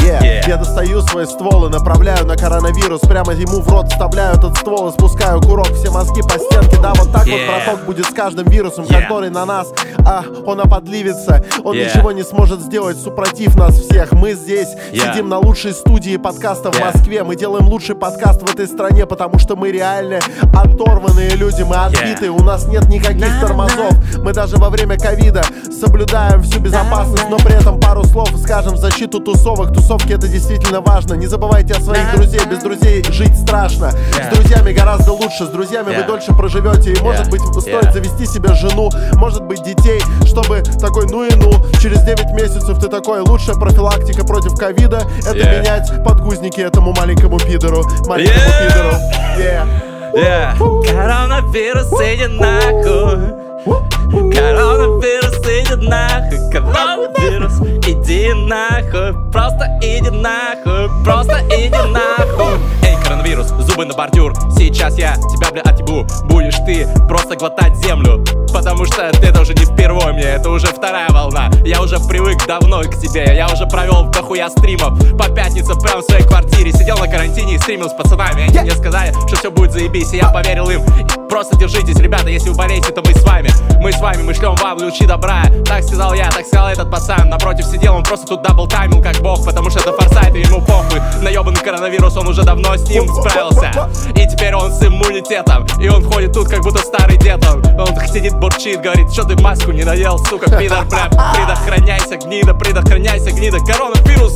[0.48, 3.02] Я достаю свои стволы, направляю на коронавирус.
[3.02, 5.72] Прямо ему в рот вставляю этот ствол и спускаю курок.
[5.74, 8.86] Все мозги по стенке, да, вот так вот браток будет с каждым вирусом.
[8.86, 9.72] Который на нас,
[10.06, 11.44] а, он оподливится.
[11.64, 14.12] Он ничего не сможет сделать супротив нас всех.
[14.12, 15.12] Мы здесь Yeah.
[15.12, 16.94] сидим на лучшей студии подкаста в Yeah.
[16.94, 17.24] Москве.
[17.24, 20.20] Мы делаем лучший подкаст в этой стране Потому что мы реально
[20.54, 21.64] оторванные люди.
[21.64, 23.94] Мы отбитые, у нас нет никаких тормозов.
[24.24, 25.42] Мы даже во время ковида
[25.72, 29.74] соблюдаем всю безопасность Но при этом пару слов скажем в защиту тусовок.
[29.74, 31.14] Тусовки это действительно важно.
[31.16, 33.92] Не забывайте о своих друзей, без друзей жить страшно.
[33.92, 36.08] С друзьями гораздо лучше, с друзьями вы Yeah.
[36.08, 36.94] дольше проживете.
[36.94, 37.32] И может Yeah.
[37.32, 37.94] быть стоит Yeah.
[37.94, 41.52] завести себе жену, может быть детей Чтобы такой ну и ну,
[41.82, 45.04] через 9 месяцев ты такой Лучшая профилактика против ковида.
[45.20, 45.60] Это Yeah.
[45.60, 48.68] менять подгузники этому маленькому пидору Маленькому Yeah.
[48.68, 48.90] пидору.
[49.38, 49.66] Yeah.
[50.16, 50.58] Yeah.
[50.92, 53.20] Коронавирус, иди нахуй.
[54.34, 56.52] Коронавирус, иди нахуй.
[56.52, 59.32] Коронавирус, иди нахуй.
[59.32, 60.90] Просто иди нахуй.
[61.04, 62.79] Просто иди нахуй
[63.10, 64.34] коронавирус, зубы на бордюр.
[64.56, 66.06] Сейчас я тебя, бля, отъебу.
[66.26, 68.24] Будешь ты просто глотать землю.
[68.54, 71.50] Потому что это уже не впервой мне Это уже вторая волна.
[71.66, 74.98] Я уже привык давно к тебе Я уже провел дохуя стримов.
[75.18, 78.44] По пятницам прямо в своей квартире Сидел на карантине и стримил с пацанами.
[78.48, 80.84] Они мне сказали, что все будет заебись И я поверил им.
[81.30, 83.52] Просто держитесь, ребята, если вы болеете, то мы с вами.
[83.82, 85.44] Мы с вами, мы шлем вам лучи добра.
[85.66, 87.30] Так сказал я, так сказал этот пацан.
[87.30, 90.40] Напротив сидел, он просто тут double time ил как бог Потому что это форсайт и
[90.40, 91.00] ему похуй.
[91.22, 93.72] На ебаный коронавирус, он уже давно с ним справился.
[94.16, 97.64] И теперь он с иммунитетом И он ходит тут, как будто старый дед Он,
[98.08, 101.10] сидит, бурчит, говорит, что ты маску не надел, сука, пидор, бля?
[101.34, 104.36] Предохраняйся, гнида, предохраняйся, гнида Коронавирус,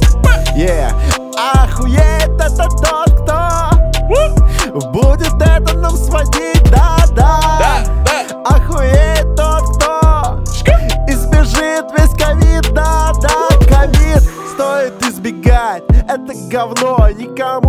[0.56, 0.94] Yeah.
[1.36, 10.44] Охуеть, это тот, кто Будет это нам сводить, да-да да, да Охуеть тот, кто
[11.08, 14.22] Избежит весь ковид, да-да Ковид.
[14.54, 17.63] Стоит избегать Это говно, никому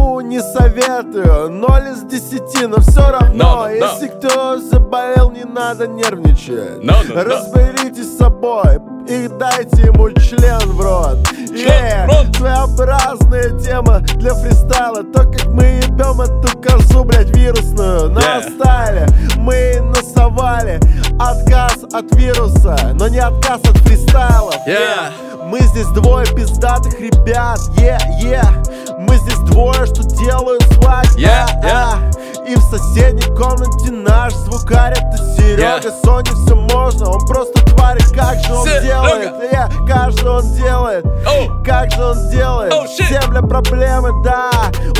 [0.95, 3.69] советую Ноль из десяти, но все равно Но, но, но.
[3.69, 7.25] Если кто заболел, не надо нервничать но, но.
[7.25, 11.19] Разберитесь с собой и дайте ему член в рот
[11.55, 12.07] Yeah.
[12.37, 18.55] Своеобразная тема для фристайла То, как мы ебем эту козу, блядь, вирусную На Yeah.
[18.57, 19.07] стайле
[19.39, 20.81] мы насовали
[21.19, 24.57] Отказ от вируса, но не отказ от фристайлов.
[24.67, 25.13] Yeah.
[25.47, 28.99] Мы здесь двое пиздатых ребят, е, yeah, yeah.
[28.99, 31.99] Мы здесь двое, что делают свадьбу yeah, yeah.
[32.47, 36.05] И в соседней комнате наш звукарь Это Серега, yeah.
[36.05, 38.83] Соне все можно Он просто тварь, как же он Серега.
[38.83, 41.63] делает yeah, Как же он делает oh.
[41.65, 44.51] Как же он делает oh, Земля проблемы, да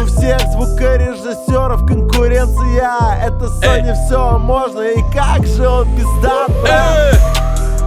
[0.01, 4.07] У всех звукорежиссеров конкуренция Это Соне hey.
[4.07, 7.44] все можно И как же он пиздат, hey.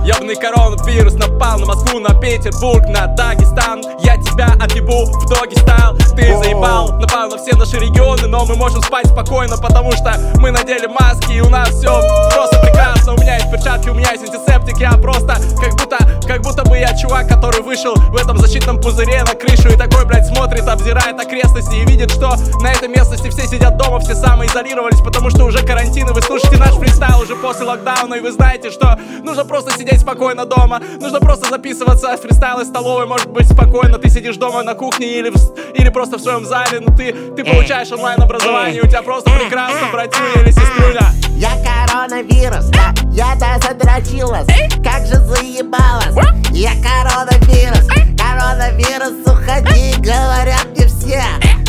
[0.07, 3.81] Ёбаный коронавирус напал на Москву, на Петербург, на Дагестан.
[3.99, 8.55] Я тебя отъебу в доги стайл Ты заебал, напал на все наши регионы Но мы
[8.55, 12.01] можем спать спокойно, потому что мы надели маски И у нас все
[12.33, 13.13] просто прекрасно.
[13.13, 16.77] У меня есть перчатки, у меня есть антисептик Я просто как будто, как будто бы
[16.77, 21.19] я чувак, который вышел в этом защитном пузыре на крышу И такой, блядь, смотрит, обзирает
[21.19, 25.65] окрестности И видит, что на этой местности все сидят дома Все самоизолировались, потому что уже
[25.65, 26.09] карантин.
[26.09, 29.96] И вы слушаете наш фристайл уже после локдауна И вы знаете, что нужно просто сидеть
[29.99, 30.81] спокойно дома.
[30.99, 33.05] Нужно просто записываться в фристайл из столовой.
[33.05, 35.35] Может быть спокойно, ты сидишь дома на кухне Или, в,
[35.73, 39.87] или просто в своем зале Но ты, ты получаешь онлайн образование У тебя просто прекрасно,
[39.91, 44.47] братья или сеструля Я коронавирус, да, я да задрочилась.
[44.83, 46.15] Как же заебалась.
[46.51, 47.87] Я коронавирус,
[48.17, 51.23] коронавирус, уходи Говорят мне все.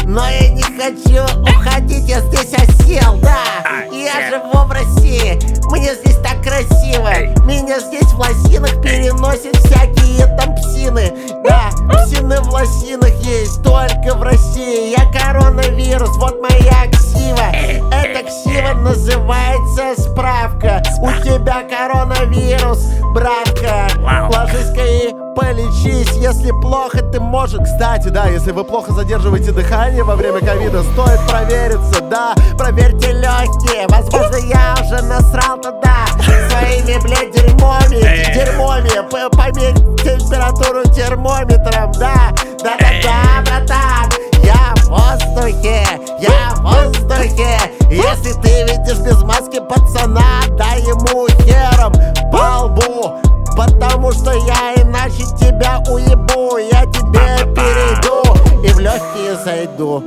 [0.05, 5.39] Но я не хочу уходить, я здесь осел, да Я живу в России,
[5.71, 7.11] мне здесь так красиво.
[7.45, 11.13] Меня здесь в лосинах переносят всякие там псины.
[11.45, 11.71] Да,
[12.05, 14.95] псины в лосинах есть только в России.
[14.97, 17.51] Я коронавирус, вот моя ксива.
[17.93, 20.81] Эта ксива называется справка.
[21.01, 23.89] У тебя коронавирус, братка.
[24.33, 26.11] Ложись-ка и полечись.
[26.17, 27.61] Если плохо, ты можешь.
[27.63, 32.35] Кстати, да, если вы плохо задерживаете дыхание во время ковида Стоит провериться, да.
[32.57, 38.01] Проверьте легкие Возможно, я уже насрал тогда Своими, блядь, дерьмами.
[38.35, 39.09] Дерьмами.
[39.09, 42.33] Померь температуру термометром, да.
[42.63, 44.11] Да-да-да, братан.
[44.43, 45.85] Я в воздухе
[46.21, 47.59] Я в воздухе.
[47.91, 51.93] Если ты видишь без маски пацана Дай ему хером
[52.31, 53.13] по лбу.
[53.57, 56.59] Потому что я иначе тебя уебу.
[56.59, 60.03] Я тебе перейду и в легкие зайду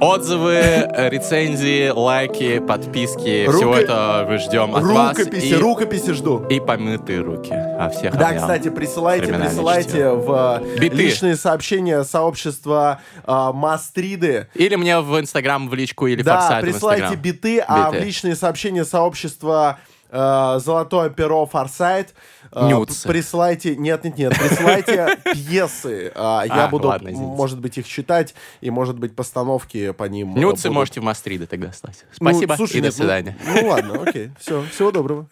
[0.00, 3.56] Отзывы, рецензии, лайки, подписки, Рука...
[3.56, 5.44] всего это мы ждем от рукописи, вас.
[5.44, 5.54] И...
[5.54, 6.44] Рукописи жду.
[6.50, 7.52] И помытые руки.
[7.52, 10.94] А всех Да, кстати, присылайте, присылайте в Биты.
[10.94, 14.48] личные сообщения сообщества э, Мастриды.
[14.54, 18.84] Или мне в Инстаграм в личку или да, присылайте биты, биты, а в личные сообщения
[18.84, 19.78] сообщества
[20.10, 22.10] э, Золотое перо Форсайт.
[22.10, 23.06] Э, Нюцы.
[23.06, 26.12] Присылайте, нет, нет, нет, присылайте пьесы.
[26.14, 30.34] А, я а, буду, может быть, их читать и, может быть, постановки по ним.
[30.34, 32.04] Нюцы можете в Мастриды тогда слать.
[32.12, 33.36] Спасибо ну, слушай, и до свидания.
[33.44, 35.28] Ну, ну ладно, окей, все, всего доброго.